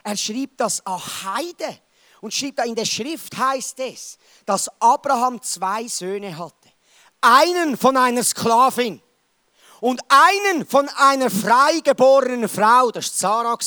Er 0.03 0.15
schreibt 0.15 0.59
das 0.59 0.85
an 0.85 0.99
Heiden. 0.99 1.77
Und 2.21 2.33
schreibt 2.33 2.65
in 2.65 2.75
der 2.75 2.85
Schrift 2.85 3.37
heißt 3.37 3.79
es, 3.81 4.17
dass 4.45 4.69
Abraham 4.79 5.41
zwei 5.41 5.87
Söhne 5.87 6.37
hatte. 6.37 6.69
Einen 7.21 7.75
von 7.75 7.97
einer 7.97 8.23
Sklavin 8.23 9.01
und 9.81 10.01
einen 10.07 10.65
von 10.65 10.87
einer 10.89 11.29
freigeborenen 11.29 12.47
Frau, 12.47 12.91
das 12.91 13.21
war 13.21 13.43
Sarah. 13.43 13.57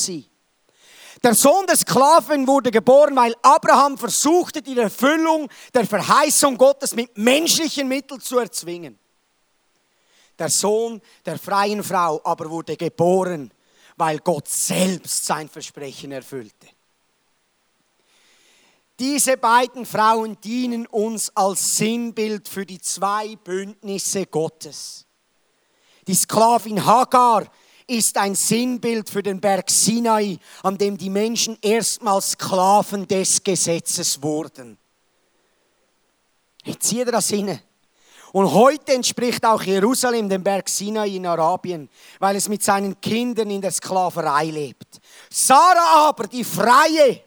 Der 1.21 1.35
Sohn 1.35 1.67
des 1.67 1.81
Sklaven 1.81 2.47
wurde 2.47 2.71
geboren, 2.71 3.15
weil 3.15 3.35
Abraham 3.41 3.97
versuchte, 3.97 4.61
die 4.61 4.77
Erfüllung 4.77 5.49
der 5.73 5.85
Verheißung 5.85 6.57
Gottes 6.57 6.95
mit 6.95 7.17
menschlichen 7.17 7.87
Mitteln 7.87 8.21
zu 8.21 8.37
erzwingen. 8.39 8.97
Der 10.37 10.49
Sohn 10.49 11.01
der 11.25 11.37
freien 11.37 11.83
Frau 11.83 12.21
aber 12.23 12.49
wurde 12.49 12.77
geboren, 12.77 13.51
weil 13.97 14.19
Gott 14.19 14.47
selbst 14.47 15.25
sein 15.25 15.49
Versprechen 15.49 16.13
erfüllte. 16.13 16.67
Diese 18.97 19.35
beiden 19.35 19.85
Frauen 19.85 20.39
dienen 20.41 20.85
uns 20.87 21.35
als 21.35 21.77
Sinnbild 21.77 22.47
für 22.47 22.65
die 22.65 22.79
zwei 22.79 23.35
Bündnisse 23.37 24.25
Gottes. 24.25 25.05
Die 26.07 26.15
Sklavin 26.15 26.85
Hagar 26.85 27.45
ist 27.89 28.17
ein 28.17 28.35
Sinnbild 28.35 29.09
für 29.09 29.23
den 29.23 29.41
Berg 29.41 29.69
Sinai, 29.69 30.37
an 30.63 30.77
dem 30.77 30.97
die 30.97 31.09
Menschen 31.09 31.57
erstmals 31.61 32.31
Sklaven 32.31 33.07
des 33.07 33.43
Gesetzes 33.43 34.21
wurden. 34.21 34.77
Ich 36.63 36.79
ziehe 36.79 37.05
das 37.05 37.29
hin. 37.29 37.59
Und 38.31 38.53
heute 38.53 38.93
entspricht 38.93 39.43
auch 39.43 39.63
Jerusalem 39.63 40.29
dem 40.29 40.43
Berg 40.43 40.69
Sinai 40.69 41.15
in 41.15 41.25
Arabien, 41.25 41.89
weil 42.19 42.35
es 42.35 42.47
mit 42.47 42.63
seinen 42.63 43.01
Kindern 43.01 43.49
in 43.49 43.61
der 43.61 43.71
Sklaverei 43.71 44.45
lebt. 44.45 44.99
Sarah 45.31 46.09
aber, 46.09 46.27
die 46.27 46.43
Freie, 46.43 47.23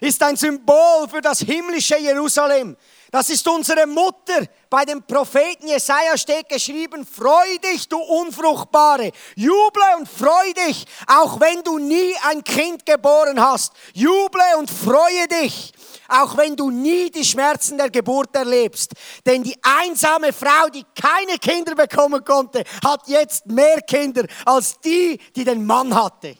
ist 0.00 0.22
ein 0.22 0.36
Symbol 0.36 1.08
für 1.10 1.20
das 1.20 1.40
himmlische 1.40 1.98
Jerusalem, 1.98 2.76
das 3.10 3.30
ist 3.30 3.46
unsere 3.48 3.86
Mutter. 3.86 4.46
Bei 4.70 4.84
dem 4.84 5.02
Propheten 5.02 5.66
Jesaja 5.66 6.18
steht 6.18 6.48
geschrieben, 6.48 7.06
freu 7.06 7.58
dich, 7.64 7.88
du 7.88 7.96
Unfruchtbare. 7.98 9.12
Juble 9.34 9.96
und 9.98 10.06
freu 10.06 10.52
dich, 10.52 10.84
auch 11.06 11.40
wenn 11.40 11.62
du 11.62 11.78
nie 11.78 12.14
ein 12.28 12.44
Kind 12.44 12.84
geboren 12.84 13.40
hast. 13.40 13.72
Juble 13.94 14.42
und 14.58 14.70
freue 14.70 15.26
dich, 15.26 15.72
auch 16.08 16.36
wenn 16.36 16.54
du 16.54 16.70
nie 16.70 17.10
die 17.10 17.24
Schmerzen 17.24 17.78
der 17.78 17.88
Geburt 17.88 18.36
erlebst. 18.36 18.92
Denn 19.24 19.42
die 19.42 19.56
einsame 19.62 20.34
Frau, 20.34 20.68
die 20.68 20.84
keine 20.94 21.38
Kinder 21.38 21.74
bekommen 21.74 22.22
konnte, 22.22 22.62
hat 22.84 23.08
jetzt 23.08 23.46
mehr 23.46 23.80
Kinder 23.80 24.26
als 24.44 24.78
die, 24.80 25.18
die 25.34 25.44
den 25.44 25.64
Mann 25.64 25.94
hatte. 25.94 26.36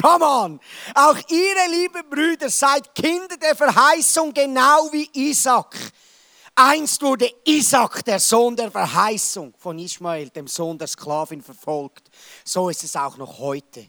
Come 0.00 0.24
on! 0.24 0.60
Auch 0.94 1.16
ihre 1.28 1.70
lieben 1.70 2.08
Brüder 2.10 2.48
seid 2.48 2.92
Kinder 2.92 3.36
der 3.36 3.54
Verheißung, 3.54 4.34
genau 4.34 4.88
wie 4.90 5.08
Isaac. 5.12 5.76
Einst 6.60 7.00
wurde 7.02 7.30
Isaac, 7.44 8.04
der 8.04 8.18
Sohn 8.18 8.56
der 8.56 8.68
Verheißung 8.72 9.54
von 9.56 9.78
Ismael, 9.78 10.28
dem 10.30 10.48
Sohn 10.48 10.76
der 10.76 10.88
Sklavin, 10.88 11.40
verfolgt. 11.40 12.10
So 12.44 12.68
ist 12.68 12.82
es 12.82 12.96
auch 12.96 13.16
noch 13.16 13.38
heute. 13.38 13.86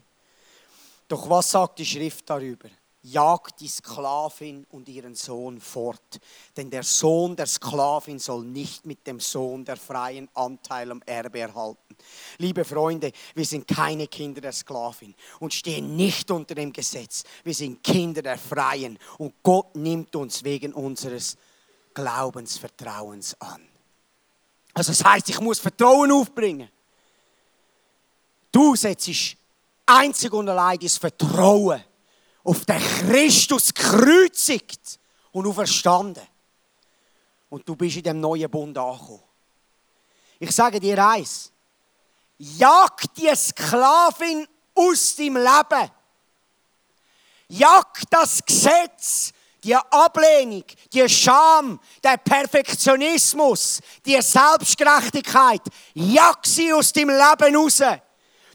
Doch 1.08 1.28
was 1.28 1.50
sagt 1.50 1.80
die 1.80 1.84
Schrift 1.84 2.30
darüber? 2.30 2.68
Jagt 3.02 3.58
die 3.58 3.66
Sklavin 3.66 4.64
und 4.70 4.88
ihren 4.88 5.16
Sohn 5.16 5.60
fort. 5.60 6.20
Denn 6.56 6.70
der 6.70 6.84
Sohn 6.84 7.34
der 7.34 7.46
Sklavin 7.46 8.20
soll 8.20 8.44
nicht 8.44 8.86
mit 8.86 9.04
dem 9.04 9.18
Sohn 9.18 9.64
der 9.64 9.76
freien 9.76 10.28
Anteil 10.34 10.92
am 10.92 11.02
Erbe 11.04 11.40
erhalten. 11.40 11.96
Liebe 12.38 12.64
Freunde, 12.64 13.10
wir 13.34 13.46
sind 13.46 13.66
keine 13.66 14.06
Kinder 14.06 14.42
der 14.42 14.52
Sklavin 14.52 15.16
und 15.40 15.52
stehen 15.52 15.96
nicht 15.96 16.30
unter 16.30 16.54
dem 16.54 16.72
Gesetz. 16.72 17.24
Wir 17.42 17.54
sind 17.54 17.82
Kinder 17.82 18.22
der 18.22 18.38
Freien 18.38 18.96
und 19.18 19.34
Gott 19.42 19.74
nimmt 19.74 20.14
uns 20.14 20.44
wegen 20.44 20.72
unseres 20.72 21.36
Glaubensvertrauens 21.94 23.36
an. 23.40 23.66
Also 24.74 24.92
das 24.92 25.04
heißt, 25.04 25.28
ich 25.28 25.40
muss 25.40 25.58
Vertrauen 25.58 26.12
aufbringen. 26.12 26.68
Du 28.52 28.76
setzt 28.76 29.36
einzig 29.86 30.32
und 30.32 30.48
allein 30.48 30.78
das 30.78 30.96
Vertrauen 30.96 31.82
auf 32.44 32.64
den 32.64 32.80
Christus 32.80 33.74
gekreuzigt 33.74 34.98
und 35.32 35.46
auferstanden. 35.46 36.26
Und 37.48 37.68
du 37.68 37.76
bist 37.76 37.96
in 37.96 38.02
dem 38.04 38.20
neuen 38.20 38.50
Bund 38.50 38.78
angekommen. 38.78 39.22
Ich 40.38 40.52
sage 40.52 40.80
dir 40.80 41.04
eins. 41.04 41.52
Jag 42.38 42.96
die 43.16 43.34
Sklavin 43.34 44.46
aus 44.74 45.16
deinem 45.16 45.36
Leben. 45.36 45.90
Jag 47.48 47.92
das 48.08 48.44
Gesetz 48.46 49.32
die 49.62 49.74
Ablehnung, 49.74 50.64
die 50.92 51.08
Scham, 51.08 51.80
der 52.02 52.16
Perfektionismus, 52.16 53.80
die 54.04 54.20
Selbstgerechtigkeit, 54.20 55.62
jag 55.94 56.38
sie 56.44 56.72
aus 56.72 56.92
deinem 56.92 57.10
Leben 57.10 57.56
raus. 57.56 57.82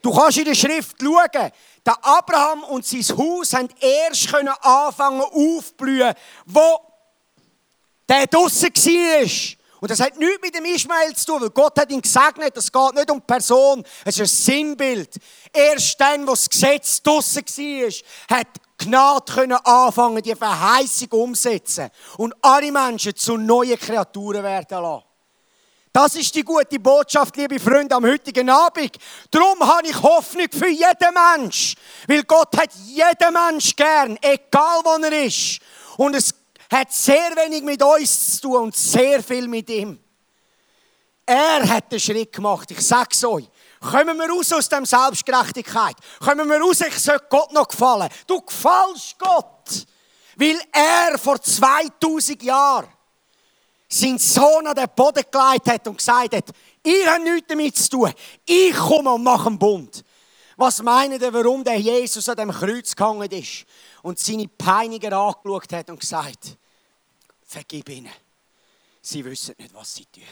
Du 0.01 0.13
kannst 0.13 0.37
in 0.37 0.45
der 0.45 0.55
Schrift 0.55 0.97
schauen, 1.01 1.51
der 1.85 2.05
Abraham 2.05 2.63
und 2.63 2.85
sein 2.85 3.03
Haus 3.17 3.53
haben 3.53 3.69
erst 3.79 4.33
anfangen 4.33 5.21
aufblühen, 5.21 6.13
wo 6.45 6.79
der 8.09 8.27
draussen 8.27 8.69
war. 8.69 9.55
Und 9.81 9.91
das 9.91 9.99
hat 9.99 10.17
nichts 10.17 10.41
mit 10.41 10.55
dem 10.55 10.65
Ismael 10.65 11.15
zu 11.15 11.25
tun, 11.25 11.41
weil 11.41 11.49
Gott 11.51 11.79
hat 11.79 11.91
ihn 11.91 12.01
gesegnet. 12.01 12.57
Es 12.57 12.71
geht 12.71 12.95
nicht 12.95 13.11
um 13.11 13.21
Person, 13.21 13.83
es 14.03 14.15
ist 14.17 14.21
ein 14.21 14.25
Sinnbild. 14.25 15.15
Erst 15.53 15.99
dann, 15.99 16.25
wo 16.25 16.31
das 16.31 16.49
Gesetz 16.49 17.03
draussen 17.03 17.43
war, 17.45 18.37
hat 18.37 18.47
Gnade 18.77 19.33
können 19.33 19.57
anfangen, 19.63 20.21
die 20.21 20.35
Verheißung 20.35 21.09
umsetzen 21.11 21.89
und 22.17 22.33
alle 22.41 22.71
Menschen 22.71 23.15
zu 23.15 23.37
neuen 23.37 23.79
Kreaturen 23.79 24.43
werden 24.43 24.81
lassen. 24.81 25.03
Das 25.95 26.13
ist 26.15 26.35
die 26.35 26.43
gute 26.43 26.77
Botschaft, 26.77 27.37
liebe 27.37 27.57
Freunde, 27.57 27.95
am 27.95 28.05
heutigen 28.05 28.49
Abend. 28.49 28.97
Darum 29.31 29.57
habe 29.61 29.87
ich 29.87 30.01
Hoffnung 30.01 30.47
für 30.51 30.67
jeden 30.67 31.13
Mensch. 31.37 31.73
Weil 32.05 32.23
Gott 32.23 32.57
hat 32.57 32.69
jeden 32.83 33.33
Mensch 33.33 33.73
gern, 33.77 34.17
egal 34.21 34.81
wo 34.83 35.01
er 35.01 35.23
ist. 35.23 35.61
Und 35.95 36.13
es 36.15 36.35
hat 36.69 36.91
sehr 36.91 37.33
wenig 37.37 37.63
mit 37.63 37.81
uns 37.81 38.35
zu 38.35 38.41
tun 38.41 38.63
und 38.63 38.75
sehr 38.75 39.23
viel 39.23 39.47
mit 39.47 39.69
ihm. 39.69 39.97
Er 41.25 41.67
hat 41.69 41.89
den 41.89 41.99
Schritt 42.01 42.33
gemacht. 42.33 42.69
Ich 42.71 42.81
sage 42.81 43.09
es 43.11 43.23
euch. 43.23 43.49
Kommen 43.91 44.17
wir 44.17 44.29
raus 44.29 44.51
aus 44.51 44.67
dem 44.67 44.85
Selbstgerechtigkeit. 44.85 45.95
Kommen 46.19 46.49
wir 46.49 46.59
raus, 46.59 46.81
ich 46.81 46.97
soll 46.97 47.19
Gott 47.29 47.51
noch 47.53 47.67
gefallen. 47.67 48.09
Du 48.25 48.41
gefällst 48.41 49.17
Gott. 49.19 49.85
Weil 50.37 50.59
er 50.71 51.17
vor 51.17 51.39
2000 51.39 52.41
Jahren 52.43 52.89
seinen 53.87 54.17
Sohn 54.17 54.67
an 54.67 54.75
den 54.75 54.89
Boden 54.95 55.23
gelegt 55.31 55.67
hat 55.67 55.87
und 55.87 55.97
gesagt 55.97 56.35
hat, 56.35 56.49
ihr 56.83 57.11
habt 57.11 57.23
nichts 57.23 57.47
damit 57.47 57.77
zu 57.77 57.89
tun. 57.89 58.13
Ich 58.45 58.75
komme 58.75 59.13
und 59.13 59.23
mache 59.23 59.47
einen 59.47 59.59
Bund. 59.59 60.03
Was 60.57 60.81
meinen 60.81 61.21
ihr, 61.21 61.33
warum 61.33 61.63
der 61.63 61.77
Jesus 61.77 62.27
an 62.27 62.37
dem 62.37 62.51
Kreuz 62.51 62.95
gehangen 62.95 63.29
ist 63.31 63.65
und 64.01 64.19
seine 64.19 64.47
Peiniger 64.47 65.15
angeschaut 65.15 65.71
hat 65.73 65.89
und 65.89 65.99
gesagt, 65.99 66.57
vergib 67.45 67.89
ihnen. 67.89 68.11
Sie 69.01 69.23
wissen 69.23 69.53
nicht, 69.57 69.73
was 69.73 69.93
sie 69.93 70.05
tun. 70.05 70.23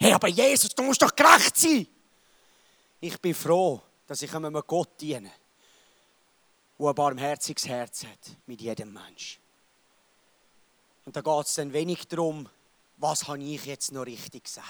Hey, 0.00 0.12
aber 0.12 0.28
Jesus, 0.28 0.70
du 0.70 0.82
musst 0.82 1.02
doch 1.02 1.14
gerecht 1.14 1.56
sein. 1.56 1.86
Ich 3.00 3.20
bin 3.20 3.34
froh, 3.34 3.80
dass 4.06 4.22
ich 4.22 4.34
einem 4.34 4.60
Gott 4.66 5.00
diene, 5.00 5.30
der 6.78 6.86
ein 6.86 6.94
barmherziges 6.94 7.66
Herz 7.66 8.04
hat 8.04 8.36
mit 8.46 8.60
jedem 8.60 8.92
Mensch. 8.92 9.38
Und 11.04 11.14
da 11.14 11.20
geht 11.20 11.46
es 11.46 11.54
dann 11.54 11.72
wenig 11.72 12.08
darum, 12.08 12.48
was 12.96 13.28
habe 13.28 13.42
ich 13.42 13.64
jetzt 13.64 13.92
noch 13.92 14.06
richtig 14.06 14.44
gesagt. 14.44 14.66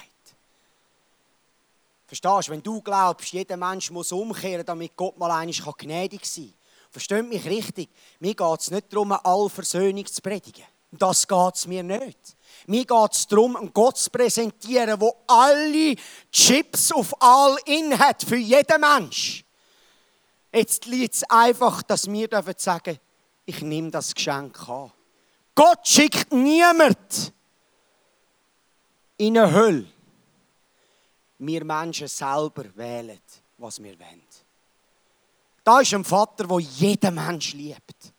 Verstehst 2.07 2.49
du, 2.49 2.53
wenn 2.53 2.63
du 2.63 2.81
glaubst, 2.83 3.33
jeder 3.33 3.57
Mensch 3.57 3.91
muss 3.91 4.13
umkehren, 4.13 4.65
damit 4.65 4.97
Gott 4.97 5.19
mal 5.19 5.31
einig 5.31 5.63
gnädig 5.79 6.25
sein 6.25 6.47
kann. 6.47 6.55
Versteht 6.91 7.29
mich 7.29 7.45
richtig, 7.45 7.89
mir 8.21 8.35
geht 8.35 8.61
es 8.61 8.71
nicht 8.71 8.93
darum, 8.93 9.13
alle 9.13 9.51
Versöhnung 9.51 10.07
zu 10.07 10.23
predigen. 10.23 10.65
Das 10.93 11.27
geht 11.27 11.55
es 11.55 11.67
mir 11.67 11.83
nicht. 11.83 12.36
Mir 12.67 12.85
geht 12.85 13.13
es 13.13 13.27
darum, 13.27 13.57
einen 13.57 13.73
Gott 13.73 13.99
zu 13.99 14.11
präsentieren, 14.11 15.01
wo 15.01 15.15
alle 15.27 15.95
Chips 16.33 16.93
auf 16.93 17.15
all 17.21 17.57
in 17.67 17.99
hat, 17.99 18.23
für 18.23 18.37
jeden 18.37 18.81
Mensch. 18.81 19.45
Jetzt 20.53 20.87
liegt 20.87 21.15
es 21.15 21.25
einfach, 21.25 21.83
dass 21.83 22.11
wir 22.11 22.29
sagen 22.57 22.83
dürfen 22.85 23.01
ich 23.47 23.63
nehme 23.63 23.91
das 23.91 24.13
Geschenk 24.13 24.69
an. 24.69 24.93
Gott 25.55 25.87
schickt 25.87 26.33
niemand 26.33 27.33
in 29.17 29.39
eine 29.39 29.53
Hölle. 29.53 29.87
Wir 31.39 31.65
Menschen 31.65 32.09
selber 32.09 32.65
wählen, 32.75 33.21
was 33.57 33.83
wir 33.83 33.99
wollen. 33.99 34.23
Da 35.63 35.81
ist 35.81 35.95
ein 35.95 36.05
Vater, 36.05 36.47
der 36.47 36.59
jeden 36.59 37.15
Mensch 37.15 37.55
liebt. 37.55 38.13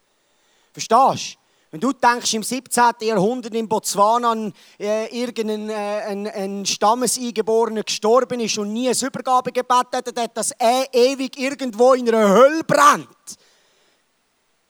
Verstehst 0.72 1.36
du? 1.36 1.47
Wenn 1.78 1.82
du 1.82 1.94
denkst, 1.94 2.34
im 2.34 2.42
17. 2.42 2.84
Jahrhundert 3.02 3.54
in 3.54 3.70
Botswana 3.70 4.32
ein, 4.32 4.52
äh, 4.80 5.16
irgendein 5.16 5.70
äh, 5.70 5.74
ein, 6.08 6.26
ein 6.26 6.66
Stammeseingeborene 6.66 7.84
gestorben 7.84 8.40
ist 8.40 8.58
und 8.58 8.74
nie 8.74 8.90
ein 8.90 8.96
Übergabegebet 9.00 9.86
hat, 9.94 10.36
dass 10.36 10.50
er 10.58 10.92
ewig 10.92 11.38
irgendwo 11.38 11.94
in 11.94 12.10
einer 12.10 12.30
Hölle 12.30 12.64
brennt, 12.64 13.08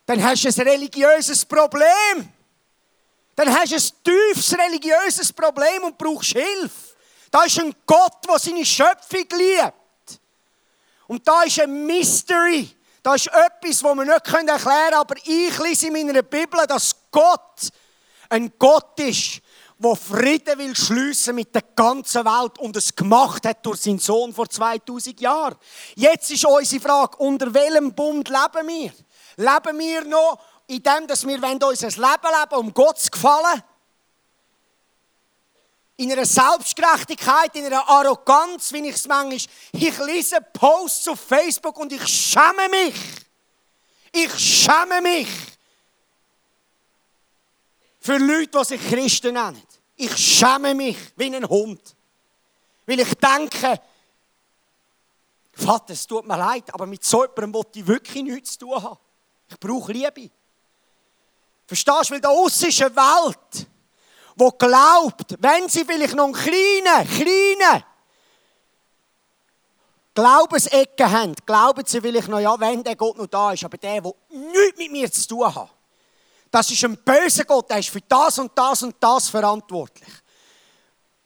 dann 0.05 0.21
hast 0.21 0.43
du 0.43 0.49
ein 0.49 0.67
religiöses 0.67 1.45
Problem. 1.45 2.27
Dann 3.37 3.55
hast 3.55 3.71
du 3.71 3.75
ein 3.77 4.33
tiefes 4.33 4.57
religiöses 4.57 5.31
Problem 5.31 5.85
und 5.85 5.97
brauchst 5.97 6.33
Hilfe. 6.33 6.93
Da 7.31 7.45
ist 7.45 7.57
ein 7.57 7.73
Gott, 7.85 8.17
der 8.27 8.37
seine 8.37 8.65
Schöpfung 8.65 9.27
liebt. 9.31 10.19
Und 11.07 11.25
da 11.25 11.43
ist 11.43 11.61
ein 11.61 11.85
Mystery. 11.85 12.67
Das 13.07 13.25
ist 13.25 13.27
etwas, 13.27 13.79
das 13.79 13.83
wir 13.83 13.95
nicht 13.95 14.09
erklären 14.09 14.59
können, 14.59 14.93
aber 14.95 15.15
ich 15.23 15.57
lese 15.59 15.87
in 15.87 15.93
meiner 15.93 16.21
Bibel, 16.23 16.67
dass 16.67 16.93
Gott 17.09 17.69
ein 18.27 18.51
Gott 18.59 18.99
ist, 18.99 19.39
der 19.77 19.95
Frieden 19.95 20.59
will 20.59 20.75
schliessen 20.75 21.35
mit 21.35 21.55
der 21.55 21.61
ganzen 21.73 22.25
Welt 22.25 22.59
und 22.59 22.75
es 22.75 22.93
gemacht 22.93 23.45
hat 23.45 23.65
durch 23.65 23.79
seinen 23.79 23.99
Sohn 23.99 24.33
vor 24.33 24.49
2000 24.49 25.21
Jahren. 25.21 25.55
Jetzt 25.95 26.31
ist 26.31 26.45
unsere 26.45 26.81
Frage, 26.81 27.15
unter 27.19 27.53
welchem 27.53 27.93
Bund 27.93 28.27
leben 28.27 28.67
wir? 28.67 28.91
Leben 29.37 29.79
wir 29.79 30.03
noch 30.03 30.39
in 30.67 30.83
dem, 30.83 31.07
dass 31.07 31.25
wir 31.25 31.41
unser 31.41 31.87
Leben 31.87 32.01
leben, 32.01 32.55
um 32.57 32.73
Gott 32.73 32.99
zu 32.99 33.09
gefallen? 33.09 33.63
In 35.97 36.11
einer 36.11 36.25
Selbstgerechtigkeit, 36.25 37.55
in 37.55 37.65
einer 37.65 37.87
Arroganz, 37.89 38.71
wie 38.71 38.87
ich 38.87 38.95
es 38.95 39.07
manchmal. 39.07 39.39
Ich 39.73 39.97
lese 39.99 40.39
Posts 40.41 41.07
auf 41.09 41.19
Facebook 41.19 41.77
und 41.79 41.91
ich 41.91 42.07
schäme 42.07 42.69
mich. 42.69 42.95
Ich 44.11 44.31
schäme 44.39 45.01
mich 45.01 45.27
für 47.99 48.17
Leute, 48.17 48.59
die 48.59 48.65
sich 48.65 48.89
Christen 48.89 49.33
nennen. 49.33 49.61
Ich 49.95 50.15
schäme 50.15 50.75
mich 50.75 50.97
wie 51.15 51.35
ein 51.35 51.47
Hund. 51.49 51.95
Weil 52.85 52.99
ich 52.99 53.13
denke, 53.15 53.81
Vater, 55.51 55.93
es 55.93 56.05
tut 56.05 56.27
mir 56.27 56.37
leid, 56.37 56.71
aber 56.73 56.85
mit 56.85 57.03
so 57.03 57.23
jemandem 57.23 57.55
wollte 57.55 57.79
ich 57.79 57.87
wirklich 57.87 58.23
nichts 58.23 58.51
zu 58.53 58.59
tun 58.59 58.83
haben. 58.83 58.97
Ich 59.49 59.59
brauche 59.59 59.91
Liebe. 59.91 60.29
Verstehst 61.65 62.09
du? 62.09 62.13
Weil 62.13 62.21
da 62.21 62.29
außen 62.29 62.69
ist 62.69 62.81
eine 62.81 62.95
Welt 62.95 63.67
wo 64.37 64.51
glaubt, 64.51 65.35
wenn 65.39 65.67
sie 65.67 65.83
vielleicht 65.83 66.15
noch 66.15 66.25
einen 66.25 66.33
kleinen, 66.33 67.07
kleinen 67.09 67.83
Glaubensecken 70.13 71.11
haben, 71.11 71.35
glauben 71.45 71.83
sie 71.85 71.99
vielleicht 72.01 72.27
noch, 72.27 72.39
ja, 72.39 72.59
wenn 72.59 72.83
der 72.83 72.95
Gott 72.95 73.17
noch 73.17 73.27
da 73.27 73.51
ist, 73.51 73.63
aber 73.63 73.77
der, 73.77 74.01
der 74.01 74.13
nichts 74.29 74.77
mit 74.77 74.91
mir 74.91 75.11
zu 75.11 75.27
tun 75.27 75.53
hat, 75.53 75.69
das 76.51 76.69
ist 76.71 76.83
ein 76.83 76.97
böser 76.97 77.45
Gott, 77.45 77.69
der 77.69 77.79
ist 77.79 77.89
für 77.89 78.01
das 78.01 78.37
und 78.37 78.51
das 78.55 78.83
und 78.83 78.95
das 78.99 79.27
verantwortlich. 79.27 80.09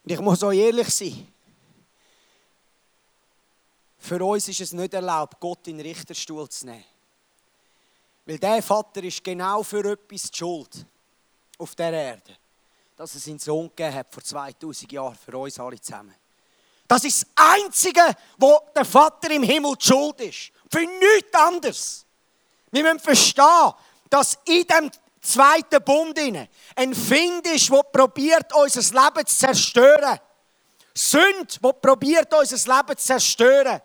Und 0.04 0.12
ich 0.12 0.20
muss 0.20 0.40
so 0.40 0.52
ehrlich 0.52 0.90
sein. 0.90 1.28
Für 4.00 4.24
uns 4.26 4.48
ist 4.48 4.62
es 4.62 4.72
nicht 4.72 4.94
erlaubt, 4.94 5.40
Gott 5.40 5.68
in 5.68 5.78
den 5.78 5.86
Richterstuhl 5.86 6.50
zu 6.50 6.66
nehmen. 6.66 6.84
Weil 8.26 8.40
der 8.40 8.64
Vater 8.64 9.04
ist 9.04 9.24
genau 9.24 9.62
für 9.64 9.92
etwas 9.92 10.32
die 10.32 10.38
Schuld 10.38 10.86
auf 11.58 11.76
der 11.76 11.94
Erde 11.94 12.41
dass 13.02 13.16
er 13.16 13.20
seinen 13.20 13.40
Sohn 13.40 13.68
gegeben 13.70 13.96
hat 13.96 14.14
vor 14.14 14.24
2000 14.24 14.92
Jahren 14.92 15.16
für 15.16 15.36
uns 15.36 15.60
alle 15.60 15.82
zusammen. 15.82 16.14
Das 16.88 17.04
ist 17.04 17.24
das 17.24 17.32
Einzige, 17.36 18.16
wo 18.38 18.60
der 18.76 18.86
Vater 18.86 19.32
im 19.32 19.42
Himmel 19.42 19.74
Schuld 19.80 20.22
ist. 20.22 20.52
Für 20.72 20.82
nichts 20.82 21.34
anderes. 21.34 22.06
Wir 22.70 22.84
müssen 22.84 23.00
verstehen, 23.00 23.74
dass 24.08 24.38
in 24.46 24.68
dem 24.68 24.92
zweiten 25.20 25.84
Bund 25.84 26.20
ein 26.20 26.94
Find 26.94 27.48
ist, 27.48 27.72
der 27.72 27.82
probiert, 27.92 28.54
unser 28.54 28.82
Leben 28.82 29.26
zu 29.26 29.36
zerstören. 29.36 30.20
Sünd, 30.94 31.60
die 31.60 31.74
probiert, 31.82 32.32
unser 32.32 32.76
Leben 32.76 32.98
zu 33.00 33.04
zerstören. 33.04 33.82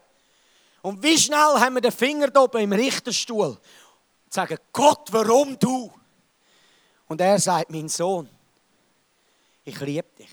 Und 0.83 1.03
wie 1.03 1.17
schnell 1.17 1.59
haben 1.59 1.77
wir 1.77 1.81
den 1.81 1.93
Finger 1.93 2.29
da 2.29 2.43
oben 2.43 2.61
im 2.61 2.73
Richterstuhl 2.75 3.59
und 4.27 4.35
sagen, 4.35 4.59
Gott, 4.71 5.09
warum 5.11 5.59
du? 5.59 5.91
Und 7.09 7.19
er 7.23 7.39
sagt, 7.39 7.71
mein 7.71 7.89
Sohn, 7.89 8.29
ich 9.67 9.81
liebe 9.81 10.09
dich. 10.17 10.31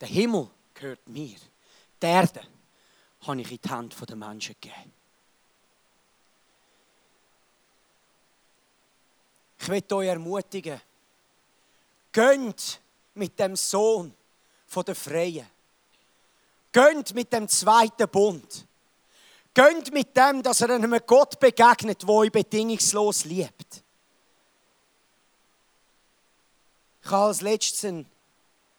Der 0.00 0.08
Himmel 0.08 0.48
gehört 0.74 1.06
mir. 1.06 1.36
Die 2.02 2.06
Erde 2.06 2.42
habe 3.20 3.40
ich 3.40 3.52
in 3.52 3.60
die 3.62 3.68
Hand 3.68 3.94
der 4.08 4.16
Menschen 4.16 4.56
gegeben. 4.60 4.92
Ich 9.60 9.68
möchte 9.68 9.94
euch 9.94 10.08
ermutigen, 10.08 10.80
gönnt 12.10 12.80
mit 13.14 13.38
dem 13.38 13.54
Sohn 13.54 14.12
von 14.66 14.84
der 14.84 14.96
Freien. 14.96 15.46
Gönnt 16.72 17.14
mit 17.14 17.32
dem 17.32 17.46
zweiten 17.46 18.08
Bund. 18.08 18.66
Gönnt 19.54 19.92
mit 19.92 20.16
dem, 20.16 20.42
dass 20.42 20.62
er 20.62 20.70
einem 20.70 20.98
Gott 21.06 21.38
begegnet, 21.38 22.02
der 22.02 22.08
euch 22.08 22.32
bedingungslos 22.32 23.26
liebt. 23.26 23.81
Ich 27.04 27.10
habe 27.10 27.26
als 27.26 27.40
letztes 27.40 27.84
ein 27.84 28.06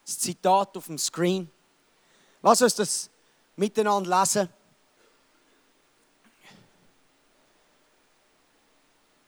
Zitat 0.04 0.76
auf 0.76 0.86
dem 0.86 0.98
Screen. 0.98 1.50
Lass 2.42 2.62
uns 2.62 2.74
das 2.74 3.10
miteinander 3.56 4.20
lesen. 4.20 4.48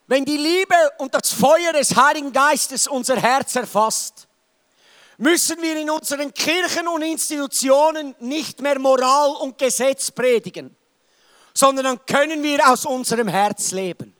Wenn 0.07 0.23
die 0.23 0.37
Liebe 0.37 0.75
und 0.99 1.13
das 1.13 1.31
Feuer 1.33 1.73
des 1.73 1.95
Heiligen 1.95 2.31
Geistes 2.31 2.87
unser 2.87 3.17
Herz 3.17 3.55
erfasst, 3.55 4.27
müssen 5.17 5.61
wir 5.61 5.75
in 5.75 5.89
unseren 5.89 6.33
Kirchen 6.33 6.87
und 6.87 7.01
Institutionen 7.01 8.15
nicht 8.19 8.61
mehr 8.61 8.79
Moral 8.79 9.31
und 9.41 9.57
Gesetz 9.57 10.11
predigen, 10.11 10.75
sondern 11.53 11.85
dann 11.85 12.05
können 12.05 12.41
wir 12.41 12.67
aus 12.67 12.85
unserem 12.85 13.27
Herz 13.27 13.71
leben. 13.71 14.15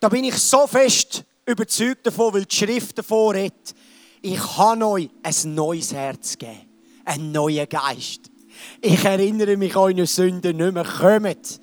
Da 0.00 0.08
bin 0.08 0.24
ich 0.24 0.36
so 0.36 0.66
fest 0.66 1.24
überzeugt 1.50 2.06
davon, 2.06 2.34
weil 2.34 2.44
die 2.44 2.56
Schrift 2.56 2.98
davor 2.98 3.34
redet, 3.34 3.74
ich 4.22 4.38
kann 4.38 4.82
euch 4.82 5.08
ein 5.22 5.54
neues 5.54 5.92
Herz 5.92 6.36
geben, 6.36 6.60
einen 7.04 7.32
neuen 7.32 7.68
Geist. 7.68 8.30
Ich 8.80 9.04
erinnere 9.04 9.56
mich 9.56 9.74
an 9.74 9.82
eure 9.82 10.06
Sünden 10.06 10.56
nicht 10.56 10.72
mehr. 10.74 10.84
Kommt 10.84 11.60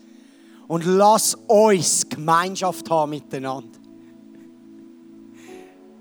und 0.67 0.85
lass 0.85 1.35
uns 1.47 2.07
Gemeinschaft 2.09 2.89
haben 2.89 3.11
miteinander. 3.11 3.77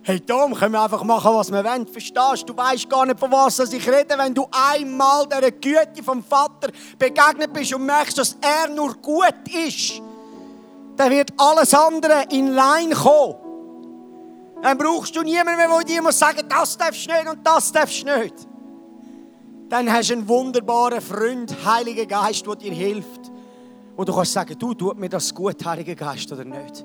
Hey 0.02 0.20
Tom, 0.20 0.54
können 0.54 0.72
wir 0.72 0.82
einfach 0.82 1.02
machen, 1.02 1.34
was 1.34 1.50
wir 1.50 1.64
wollen. 1.64 1.86
Verstehst 1.86 2.42
du? 2.42 2.52
Du 2.52 2.56
weißt 2.56 2.88
gar 2.88 3.06
nicht, 3.06 3.18
von 3.18 3.30
was 3.30 3.58
ich 3.58 3.88
rede. 3.88 4.14
Wenn 4.16 4.32
du 4.32 4.46
einmal 4.52 5.26
der 5.26 5.50
Güte 5.50 6.02
vom 6.04 6.22
Vater 6.22 6.70
begegnet 6.96 7.52
bist 7.52 7.74
und 7.74 7.84
merkst, 7.84 8.16
dass 8.16 8.36
er 8.40 8.72
nur 8.72 8.94
gut 8.94 9.34
ist, 9.52 10.00
dann 10.96 11.10
wird 11.10 11.32
alles 11.36 11.74
andere 11.74 12.24
in 12.30 12.54
Line 12.54 12.94
kommen. 12.94 13.45
Dann 14.66 14.78
brauchst 14.78 15.14
du 15.14 15.22
niemanden 15.22 15.54
mehr, 15.58 15.68
der 15.68 15.84
dir 15.84 16.02
muss 16.02 16.18
sagen, 16.18 16.42
das 16.48 16.76
darfst 16.76 17.06
du 17.06 17.12
nicht 17.12 17.28
und 17.28 17.46
das 17.46 17.70
darfst 17.70 18.02
du 18.02 18.18
nicht. 18.18 18.34
Dann 19.68 19.92
hast 19.92 20.10
du 20.10 20.14
einen 20.14 20.26
wunderbaren 20.26 21.00
Freund, 21.00 21.54
Heiliger 21.64 22.04
Geist, 22.04 22.44
der 22.44 22.56
dir 22.56 22.72
hilft. 22.72 23.30
Und 23.94 24.08
du 24.08 24.12
kannst 24.12 24.32
sagen, 24.32 24.58
du, 24.58 24.74
tut 24.74 24.98
mir 24.98 25.08
das 25.08 25.32
gut, 25.32 25.64
Heiliger 25.64 25.94
Geist, 25.94 26.32
oder 26.32 26.44
nicht? 26.44 26.84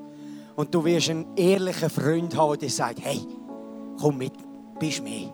Und 0.56 0.72
du 0.76 0.86
wirst 0.86 1.10
einen 1.10 1.36
ehrlichen 1.36 1.90
Freund 1.90 2.38
haben, 2.38 2.60
der 2.60 2.70
sagt, 2.70 3.00
hey, 3.02 3.20
komm 4.00 4.20
mit, 4.20 4.34
bist 4.78 5.02
mehr. 5.02 5.34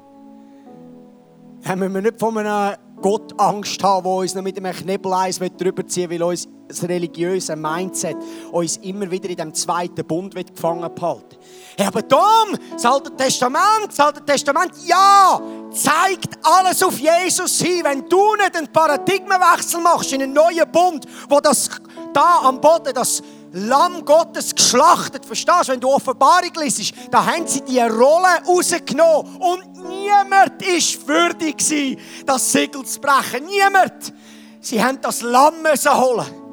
Dann 1.64 1.80
müssen 1.80 1.96
wir 1.96 2.02
nicht 2.02 2.18
von 2.18 2.38
einem 2.38 2.78
Gott 3.02 3.38
Angst 3.42 3.84
haben, 3.84 4.06
der 4.06 4.14
uns 4.14 4.36
noch 4.36 4.42
mit 4.42 4.56
einem 4.56 4.74
Knebeleis 4.74 5.42
drüber 5.58 5.86
ziehen 5.86 6.10
will, 6.10 6.22
weil 6.22 6.30
uns 6.30 6.48
das 6.68 6.84
religiöse 6.84 7.56
Mindset 7.56 8.18
uns 8.52 8.78
immer 8.78 9.10
wieder 9.10 9.30
in 9.30 9.38
dem 9.38 9.54
zweiten 9.54 10.06
Bund 10.06 10.36
gefangen 10.36 10.94
behalten 10.94 11.38
Hey, 11.80 11.86
aber 11.86 12.08
Tom, 12.08 12.58
das 12.72 12.86
Alte 12.86 13.16
Testament, 13.16 13.90
das 13.90 14.00
Alte 14.00 14.26
Testament, 14.26 14.72
ja, 14.84 15.40
zeigt 15.72 16.36
alles 16.42 16.82
auf 16.82 16.98
Jesus 16.98 17.62
hin. 17.62 17.84
Wenn 17.84 18.10
du 18.10 18.36
nicht 18.36 18.56
einen 18.56 18.68
Paradigmenwechsel 18.68 19.80
machst 19.82 20.12
in 20.12 20.24
einen 20.24 20.34
neuen 20.34 20.72
Bund, 20.72 21.06
wo 21.30 21.40
das 21.40 21.70
da 22.14 22.40
am 22.46 22.60
Boden, 22.60 22.96
das 22.96 23.22
Lamm 23.52 24.04
Gottes 24.04 24.56
geschlachtet. 24.56 25.24
Verstehst 25.26 25.68
du? 25.68 25.74
Wenn 25.74 25.80
du 25.80 25.90
Offenbarung 25.90 26.52
liest, 26.62 26.94
da 27.12 27.24
haben 27.24 27.48
sie 27.48 27.62
die 27.62 27.80
Rolle 27.80 28.44
rausgenommen 28.46 29.38
und 29.38 29.88
niemand 29.88 30.62
ist 30.64 31.08
würdig 31.08 31.58
gewesen, 31.58 32.00
das 32.26 32.52
Segel 32.52 32.84
zu 32.86 33.00
brechen. 33.00 33.46
Niemand. 33.46 34.14
Sie 34.62 34.84
haben 34.84 35.00
das 35.00 35.22
Lamm 35.22 35.64
holen. 35.64 36.47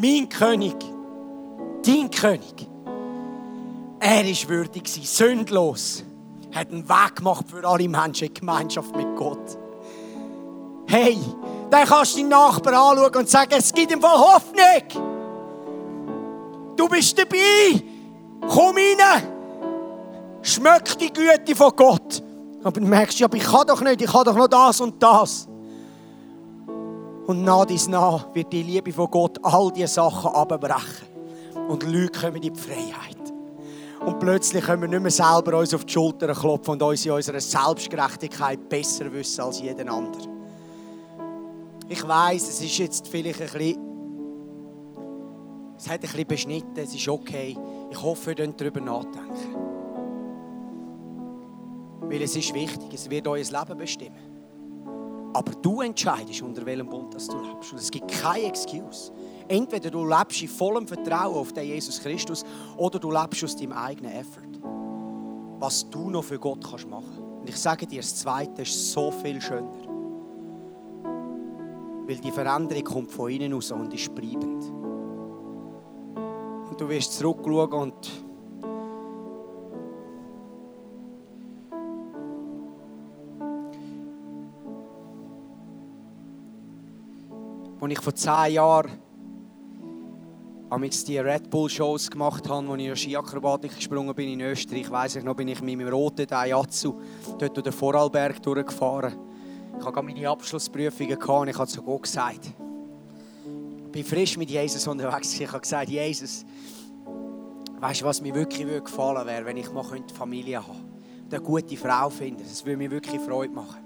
Mein 0.00 0.28
König, 0.28 0.76
dein 1.84 2.08
König, 2.08 2.68
er 3.98 4.24
ist 4.30 4.48
würdig 4.48 4.84
gewesen, 4.84 5.02
sündlos, 5.02 6.04
hat 6.54 6.70
einen 6.70 6.88
Weg 6.88 7.16
gemacht 7.16 7.46
für 7.48 7.66
alle 7.66 7.88
Menschen 7.88 8.28
in 8.28 8.34
Gemeinschaft 8.34 8.94
mit 8.94 9.16
Gott. 9.16 9.58
Hey, 10.86 11.18
dann 11.68 11.84
kannst 11.84 12.14
du 12.14 12.20
deinen 12.20 12.28
Nachbarn 12.28 12.74
anschauen 12.76 13.16
und 13.16 13.28
sagen, 13.28 13.54
es 13.56 13.72
gibt 13.72 13.90
im 13.90 14.00
Fall 14.00 14.18
Hoffnung. 14.18 15.04
Du 16.76 16.88
bist 16.88 17.18
dabei. 17.18 17.82
Komm 18.48 18.76
rein. 18.76 19.22
Schmeck 20.42 20.96
die 20.96 21.12
Güte 21.12 21.56
von 21.56 21.72
Gott. 21.74 22.22
Aber 22.62 22.80
du 22.80 22.86
merkst, 22.86 23.18
ja, 23.18 23.26
ich 23.32 23.42
kann 23.42 23.66
doch 23.66 23.80
nicht, 23.80 24.00
ich 24.00 24.10
kann 24.10 24.24
doch 24.24 24.36
noch 24.36 24.48
das 24.48 24.80
und 24.80 25.02
das. 25.02 25.48
Und 27.28 27.44
nach 27.44 27.66
dies 27.66 27.88
nach 27.88 28.34
wird 28.34 28.50
die 28.54 28.62
Liebe 28.62 28.90
von 28.90 29.10
Gott 29.10 29.38
all 29.42 29.70
diese 29.70 29.88
Sachen 29.88 30.30
abbrechen. 30.30 31.06
Und 31.68 31.82
Leute 31.82 32.18
kommen 32.18 32.36
in 32.36 32.54
die 32.54 32.58
Freiheit. 32.58 33.18
Und 34.00 34.18
plötzlich 34.18 34.64
können 34.64 34.80
wir 34.80 34.88
nicht 34.88 35.02
mehr 35.02 35.10
selber 35.10 35.58
uns 35.58 35.74
auf 35.74 35.84
die 35.84 35.92
Schulter 35.92 36.32
klopfen 36.32 36.72
und 36.72 36.82
uns 36.82 37.04
in 37.04 37.12
unserer 37.12 37.38
Selbstgerechtigkeit 37.38 38.66
besser 38.70 39.12
wissen 39.12 39.42
als 39.42 39.60
jeden 39.60 39.90
anderen. 39.90 40.26
Ich 41.86 42.08
weiß, 42.08 42.48
es 42.48 42.62
ist 42.62 42.78
jetzt 42.78 43.08
vielleicht 43.08 43.42
ein 43.42 43.48
bisschen 43.48 43.88
es 45.76 45.86
hat 45.86 45.96
ein 45.96 46.00
bisschen 46.00 46.26
beschnitten, 46.26 46.78
es 46.78 46.94
ist 46.94 47.08
okay. 47.08 47.54
Ich 47.90 48.02
hoffe, 48.02 48.30
ihr 48.30 48.36
könnt 48.36 48.58
darüber 48.58 48.80
nachdenken. 48.80 49.54
Weil 52.00 52.22
es 52.22 52.34
ist 52.34 52.54
wichtig, 52.54 52.88
es 52.94 53.10
wird 53.10 53.28
euer 53.28 53.44
Leben 53.44 53.76
bestimmen. 53.76 54.27
Aber 55.38 55.52
du 55.52 55.82
entscheidest, 55.82 56.42
unter 56.42 56.66
welchem 56.66 56.88
Bund 56.88 57.14
du 57.14 57.16
lebst. 57.16 57.72
Und 57.72 57.78
es 57.78 57.92
gibt 57.92 58.08
keine 58.08 58.46
Excuse. 58.46 59.12
Entweder 59.46 59.88
du 59.88 60.04
lebst 60.04 60.42
in 60.42 60.48
vollem 60.48 60.88
Vertrauen 60.88 61.36
auf 61.36 61.52
den 61.52 61.64
Jesus 61.64 62.00
Christus 62.00 62.44
oder 62.76 62.98
du 62.98 63.12
lebst 63.12 63.44
aus 63.44 63.54
deinem 63.54 63.70
eigenen 63.70 64.10
Effort. 64.10 64.58
Was 65.60 65.88
du 65.88 66.10
noch 66.10 66.24
für 66.24 66.40
Gott 66.40 66.68
kannst 66.68 66.88
machen. 66.88 67.22
Und 67.40 67.48
ich 67.48 67.56
sage 67.56 67.86
dir, 67.86 68.00
das 68.00 68.16
Zweite 68.16 68.62
ist 68.62 68.90
so 68.90 69.12
viel 69.12 69.40
schöner. 69.40 69.70
Weil 72.08 72.16
die 72.16 72.32
Veränderung 72.32 72.82
kommt 72.82 73.12
von 73.12 73.30
innen 73.30 73.54
aus 73.54 73.70
und 73.70 73.94
ist 73.94 74.12
bleibend 74.12 74.72
du 76.78 76.88
wirst 76.88 77.18
zurückschauen 77.18 77.72
und 77.72 78.27
als 87.80 87.92
ich 87.92 88.00
vor 88.00 88.14
zehn 88.14 88.54
Jahren 88.54 88.90
die 91.06 91.18
Red 91.18 91.48
Bull 91.48 91.70
Shows 91.70 92.10
gemacht 92.10 92.48
habe, 92.48 92.68
als 92.68 92.80
ich 92.80 92.88
in 92.88 92.96
Skiakrobatik 92.96 93.74
gesprungen 93.74 94.14
bin 94.14 94.28
in 94.28 94.40
Österreich, 94.40 94.90
weiss 94.90 95.16
ich 95.16 95.24
noch, 95.24 95.34
bin 95.34 95.48
ich 95.48 95.60
mit 95.62 95.78
meinem 95.78 95.88
roten 95.88 96.26
Daihatsu 96.26 97.00
dort 97.38 97.56
durch 97.56 97.64
den 97.64 97.72
Vorarlberg 97.72 98.42
durchgefahren. 98.42 99.14
Ich 99.78 99.84
hatte 99.84 100.02
meine 100.02 100.28
Abschlussprüfungen 100.28 101.16
und 101.16 101.48
ich 101.48 101.58
habe 101.58 101.68
zu 101.68 101.82
Gott 101.82 102.02
gesagt, 102.02 102.52
bin 103.92 104.04
frisch 104.04 104.36
mit 104.36 104.50
Jesus 104.50 104.86
unterwegs. 104.86 105.38
Ich 105.40 105.48
habe 105.48 105.60
gesagt, 105.60 105.88
Jesus, 105.88 106.44
weißt 107.80 108.02
du, 108.02 108.04
was 108.04 108.20
mir 108.20 108.34
wirklich 108.34 108.66
gefallen 108.84 109.26
wäre, 109.26 109.44
wenn 109.46 109.56
ich 109.56 109.72
mal 109.72 109.84
Familie 110.14 110.58
haben 110.58 110.72
könnte. 111.30 111.36
Eine 111.36 111.44
gute 111.44 111.76
Frau 111.76 112.10
finden. 112.10 112.42
Das 112.42 112.64
würde 112.64 112.76
mir 112.76 112.90
wirklich 112.90 113.20
Freude 113.20 113.54
machen. 113.54 113.78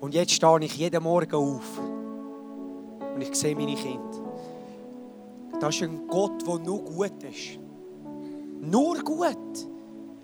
Und 0.00 0.14
jetzt 0.14 0.32
stehe 0.32 0.58
ich 0.60 0.76
jeden 0.76 1.02
Morgen 1.02 1.34
auf 1.34 1.80
und 3.14 3.20
ich 3.20 3.34
sehe 3.34 3.54
meine 3.54 3.74
Kinder. 3.74 4.22
Das 5.60 5.76
ist 5.76 5.82
ein 5.82 6.06
Gott, 6.08 6.46
der 6.46 6.58
nur 6.58 6.82
gut 6.82 7.22
ist. 7.22 7.58
Nur 8.60 8.98
gut. 9.00 9.68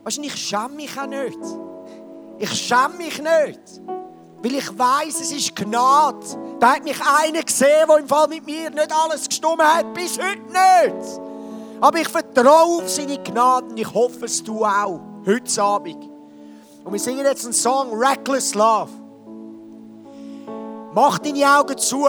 Weißt 0.05 0.19
du, 0.19 0.23
ich 0.23 0.35
schäme 0.35 0.71
mich 0.71 0.99
auch 0.99 1.07
nicht. 1.07 1.39
Ich 2.39 2.53
schäme 2.53 2.95
mich 2.97 3.19
nicht. 3.19 3.83
Weil 4.43 4.55
ich 4.55 4.79
weiß, 4.79 5.21
es 5.21 5.33
ist 5.33 5.57
Gnade. 5.57 6.25
Da 6.61 6.75
hat 6.75 6.85
mich 6.85 7.01
einer 7.01 7.43
gesehen, 7.43 7.87
der 7.89 7.99
im 7.99 8.09
Fall 8.09 8.29
mit 8.29 8.47
mir 8.47 8.71
nicht 8.71 8.93
alles 8.93 9.29
gestummen 9.29 9.67
hat. 9.67 9.93
Bis 9.95 10.19
heute 10.19 10.43
nicht. 10.43 11.21
Aber 11.81 11.99
ich 11.99 12.09
vertraue 12.09 12.83
auf 12.83 12.89
seine 12.89 13.19
Gnade 13.19 13.67
und 13.67 13.79
ich 13.79 13.93
hoffe 13.93 14.25
es 14.25 14.43
du 14.43 14.65
auch. 14.65 15.01
Heute 15.27 15.63
Abend. 15.63 16.09
Und 16.85 16.93
wir 16.93 17.01
singen 17.01 17.25
jetzt 17.25 17.45
einen 17.45 17.53
Song, 17.53 17.93
Reckless 17.93 18.55
Love. 18.55 18.91
Mach 20.95 21.19
deine 21.19 21.45
Augen 21.45 21.77
zu 21.77 22.07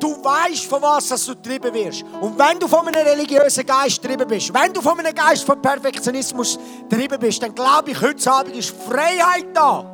du 0.00 0.22
weißt, 0.22 0.64
von 0.64 0.82
was 0.82 1.08
du 1.24 1.34
getrieben 1.34 1.72
wirst. 1.74 2.04
Und 2.20 2.38
wenn 2.38 2.58
du 2.58 2.68
von 2.68 2.86
einem 2.86 3.06
religiösen 3.06 3.64
Geist 3.64 4.00
getrieben 4.02 4.26
bist, 4.28 4.52
wenn 4.52 4.72
du 4.72 4.80
von 4.80 4.98
einem 4.98 5.14
Geist 5.14 5.44
von 5.44 5.60
Perfektionismus 5.60 6.58
getrieben 6.88 7.18
bist, 7.18 7.42
dann 7.42 7.54
glaube 7.54 7.90
ich, 7.90 8.00
heute 8.00 8.30
Abend 8.30 8.56
ist 8.56 8.74
Freiheit 8.88 9.46
da. 9.54 9.84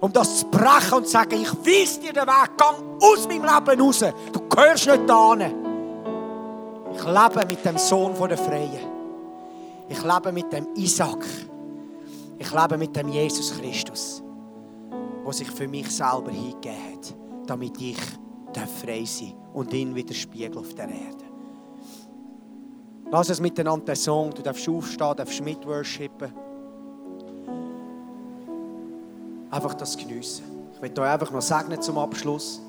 Um 0.00 0.12
das 0.12 0.40
zu 0.40 0.46
brechen 0.46 0.94
und 0.94 1.06
zu 1.06 1.12
sagen, 1.12 1.40
ich 1.40 1.52
weiß 1.52 2.00
dir 2.00 2.12
den 2.12 2.26
Weg, 2.26 2.50
geh 2.58 3.06
aus 3.06 3.26
meinem 3.26 3.44
Leben 3.44 3.80
raus. 3.80 4.04
Du 4.32 4.48
gehörst 4.48 4.86
nicht 4.86 5.08
da 5.08 5.34
Ich 5.34 7.04
lebe 7.04 7.46
mit 7.46 7.64
dem 7.64 7.78
Sohn 7.78 8.14
der 8.28 8.38
Freien. 8.38 8.94
Ich 9.88 10.02
lebe 10.02 10.32
mit 10.32 10.52
dem 10.52 10.68
Isaac. 10.74 11.24
Ich 12.38 12.52
lebe 12.52 12.76
mit 12.76 12.94
dem 12.94 13.08
Jesus 13.08 13.56
Christus 13.58 14.24
der 15.24 15.32
sich 15.32 15.50
für 15.50 15.66
mich 15.68 15.90
selber 15.90 16.30
hingegeben 16.30 16.76
hat, 16.92 17.14
damit 17.46 17.80
ich 17.80 17.96
frei 18.60 19.04
sein 19.04 19.32
darf 19.32 19.54
und 19.54 19.72
ihn 19.72 19.94
wieder 19.94 20.14
spiegeln 20.14 20.58
auf 20.58 20.74
der 20.74 20.88
Erde. 20.88 21.24
Lass 23.10 23.28
es 23.28 23.40
miteinander 23.40 23.84
den 23.84 23.96
Song, 23.96 24.32
du 24.34 24.42
darfst 24.42 24.68
aufstehen, 24.68 25.16
darfst 25.16 25.42
mitworshipen. 25.42 26.32
Einfach 29.50 29.74
das 29.74 29.96
geniessen. 29.96 30.44
Ich 30.74 30.82
will 30.82 30.90
dir 30.90 31.02
einfach 31.02 31.30
noch 31.30 31.42
segnen 31.42 31.80
zum 31.80 31.98
Abschluss. 31.98 32.60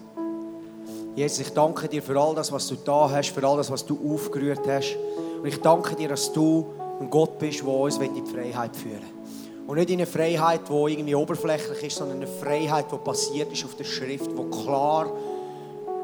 Jesus, 1.15 1.39
ich 1.39 1.49
danke 1.53 1.87
dir 1.87 2.03
für 2.03 2.19
all 2.19 2.35
das, 2.35 2.51
was 2.51 2.67
du 2.67 2.75
da 2.75 3.09
hast, 3.09 3.29
für 3.29 3.47
all 3.47 3.57
das, 3.57 3.71
was 3.71 3.85
du 3.85 3.97
aufgerührt 4.13 4.67
hast. 4.67 4.97
Und 5.39 5.47
ich 5.47 5.59
danke 5.61 5.95
dir, 5.95 6.09
dass 6.09 6.31
du 6.31 6.67
ein 6.99 7.09
Gott 7.09 7.39
bist, 7.39 7.61
der 7.61 7.67
uns 7.67 7.97
in 7.97 8.13
die 8.13 8.31
Freiheit 8.31 8.75
führen 8.75 9.01
will. 9.01 9.65
Und 9.67 9.77
nicht 9.77 9.89
in 9.89 9.99
eine 9.99 10.05
Freiheit, 10.05 10.61
die 10.69 10.93
irgendwie 10.93 11.15
oberflächlich 11.15 11.83
ist, 11.83 11.97
sondern 11.97 12.17
eine 12.17 12.27
Freiheit, 12.27 12.91
die 12.91 12.97
basiert 12.97 13.51
ist 13.51 13.65
auf 13.65 13.75
der 13.75 13.83
Schrift, 13.83 14.29
die 14.31 14.63
klar, 14.63 15.09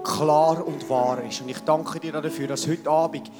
klar 0.03 0.65
und 0.65 0.89
wahr 0.89 1.23
ist. 1.23 1.41
Und 1.41 1.49
ich 1.49 1.59
danke 1.59 1.99
dir 1.99 2.11
dafür, 2.13 2.47
dass 2.47 2.67
heute 2.67 2.89
Abend 2.89 3.31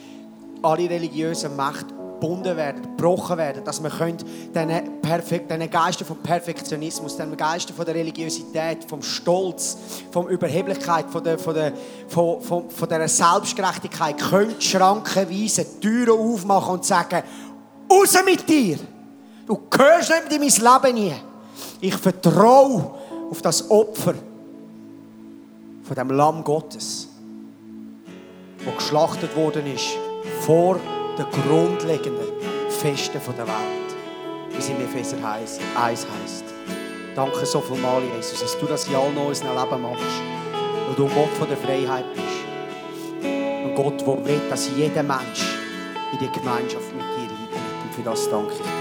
alle 0.62 0.89
religiösen 0.89 1.55
Mächte 1.55 1.93
gebunden 2.22 2.55
werden, 2.55 2.84
gebrochen 2.84 3.38
werden, 3.38 3.64
dass 3.64 3.82
wir 3.82 3.89
diesen, 3.89 5.01
Perfekt, 5.01 5.49
Geistern 5.72 6.07
vom 6.07 6.18
Perfektionismus, 6.18 7.18
diesen 7.18 7.36
Geistern 7.36 7.76
von 7.76 7.84
der 7.84 7.95
Religiosität, 7.95 8.84
vom 8.88 9.01
Stolz, 9.01 9.78
von 10.12 10.28
Überheblichkeit, 10.28 11.09
von 11.09 11.24
der, 11.24 11.39
von 11.39 11.55
der, 11.55 11.74
von, 12.07 12.39
von, 12.41 12.70
von 12.70 12.89
der 12.89 13.07
Selbstgerechtigkeit, 13.07 14.20
können 14.20 14.62
Schranken 14.62 15.30
weisen, 15.30 15.66
Türen 15.82 16.20
aufmachen 16.20 16.76
und 16.76 16.86
sagen, 16.86 17.24
raus 17.91 18.16
mit 18.24 18.47
dir! 18.47 18.78
Du 19.47 19.59
gehörst 19.70 20.12
nicht 20.12 20.32
in 20.32 20.39
mein 20.39 20.84
Leben 20.84 20.95
nie. 20.95 21.16
Ich 21.82 21.95
vertraue 21.95 22.93
auf 23.32 23.41
das 23.41 23.70
Opfer 23.70 24.14
von 25.93 26.07
dem 26.07 26.15
Lamm 26.15 26.41
Gottes, 26.45 27.09
das 28.63 28.75
geschlachtet 28.77 29.35
worden 29.35 29.65
ist 29.67 29.89
vor 30.39 30.79
den 31.17 31.25
grundlegenden 31.43 32.29
Festen 32.69 33.19
der 33.37 33.45
Welt, 33.45 33.95
wie 34.51 34.57
es 34.57 34.69
in 34.69 34.79
Epheser 34.79 35.17
1 35.17 35.59
heisst. 35.77 36.45
Danke 37.13 37.45
so 37.45 37.59
viel 37.59 37.75
mal, 37.79 38.01
Jesus, 38.15 38.39
dass 38.39 38.57
du 38.57 38.67
das 38.67 38.87
in 38.87 38.95
all 38.95 39.11
unserem 39.17 39.49
Leben 39.49 39.81
machst. 39.81 40.21
Und 40.87 40.97
du 40.97 41.07
Gott 41.07 41.33
von 41.37 41.49
der 41.49 41.57
Freiheit 41.57 42.05
bist. 42.13 43.25
Und 43.65 43.75
Gott, 43.75 43.99
der 43.99 44.25
will, 44.25 44.41
dass 44.49 44.69
jeder 44.73 45.03
Mensch 45.03 45.43
in 46.13 46.19
die 46.19 46.31
Gemeinschaft 46.31 46.95
mit 46.95 47.03
dir 47.03 47.23
eintritt. 47.23 47.83
Und 47.83 47.93
für 47.93 48.01
das 48.03 48.29
danke 48.29 48.53
ich 48.53 48.61
dir. 48.61 48.80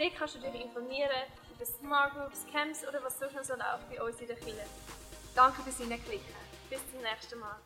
Dort 0.00 0.16
kannst 0.16 0.34
du 0.34 0.38
dich 0.38 0.54
informieren 0.54 1.10
über 1.54 1.66
Smart 1.66 2.14
Groups, 2.14 2.46
Camps 2.50 2.88
oder 2.88 3.04
was 3.04 3.18
sonst 3.18 3.34
noch 3.34 3.44
so 3.44 3.54
bei 3.54 4.02
uns 4.02 4.18
in 4.18 4.28
der 4.28 4.36
Kirche. 4.36 4.64
Danke 5.34 5.60
fürs 5.60 5.76
Hineinklicken. 5.76 6.34
Bis 6.70 6.80
zum 6.90 7.02
nächsten 7.02 7.38
Mal. 7.38 7.56